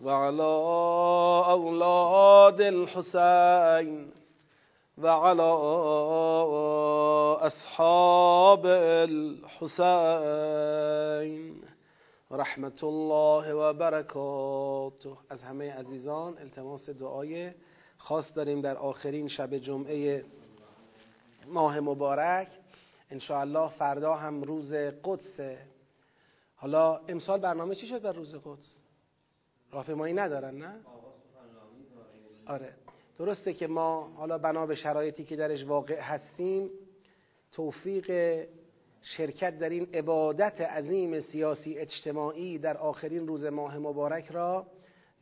[0.00, 0.52] وعلى
[1.50, 4.21] أولاد الحسين
[5.04, 5.42] وعلى
[7.46, 10.12] أصحاب الحسين
[12.30, 17.52] رحمة الله وبركاته از همه عزیزان التماس دعای
[17.98, 20.24] خاص داریم در آخرین شب جمعه
[21.46, 22.48] ماه مبارک.
[23.30, 24.74] الله فردا هم روز
[25.04, 25.58] قدسه
[26.56, 28.78] حالا امسال برنامه چی شد بر روز قدس؟
[29.72, 30.74] راهپیمایی ندارن نه؟
[32.46, 32.81] آره.
[33.18, 36.70] درسته که ما حالا بنا به شرایطی که درش واقع هستیم
[37.52, 38.10] توفیق
[39.02, 44.66] شرکت در این عبادت عظیم سیاسی اجتماعی در آخرین روز ماه مبارک را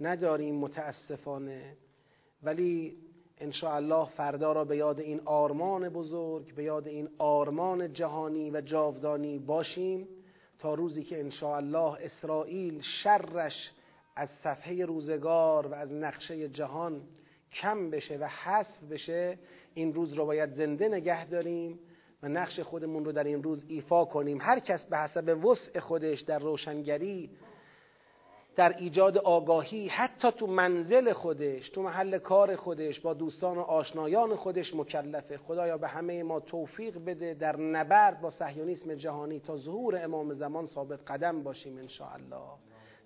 [0.00, 1.76] نداریم متاسفانه.
[2.42, 2.96] ولی
[3.62, 9.38] الله فردا را به یاد این آرمان بزرگ به یاد این آرمان جهانی و جاودانی
[9.38, 10.08] باشیم
[10.58, 13.70] تا روزی که الله اسرائیل شرش
[14.16, 17.02] از صفحه روزگار و از نقشه جهان
[17.52, 19.38] کم بشه و حذف بشه
[19.74, 21.78] این روز رو باید زنده نگه داریم
[22.22, 24.38] و نقش خودمون رو در این روز ایفا کنیم.
[24.40, 27.30] هر کس به حسب وسع خودش در روشنگری
[28.56, 34.36] در ایجاد آگاهی حتی تو منزل خودش تو محل کار خودش با دوستان و آشنایان
[34.36, 35.36] خودش مکلفه.
[35.38, 40.66] خدایا به همه ما توفیق بده در نبرد با صهیونیسم جهانی تا ظهور امام زمان
[40.66, 42.58] ثابت قدم باشیم ان الله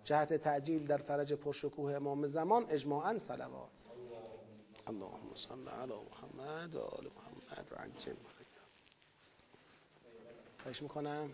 [0.05, 3.84] جهت تعجیل در فرج پرشکوه امام زمان اجماعا صلوات.
[4.87, 8.15] اللهم صل علی محمد و آل محمد و عجل
[10.63, 11.31] خواهش می‌کنم.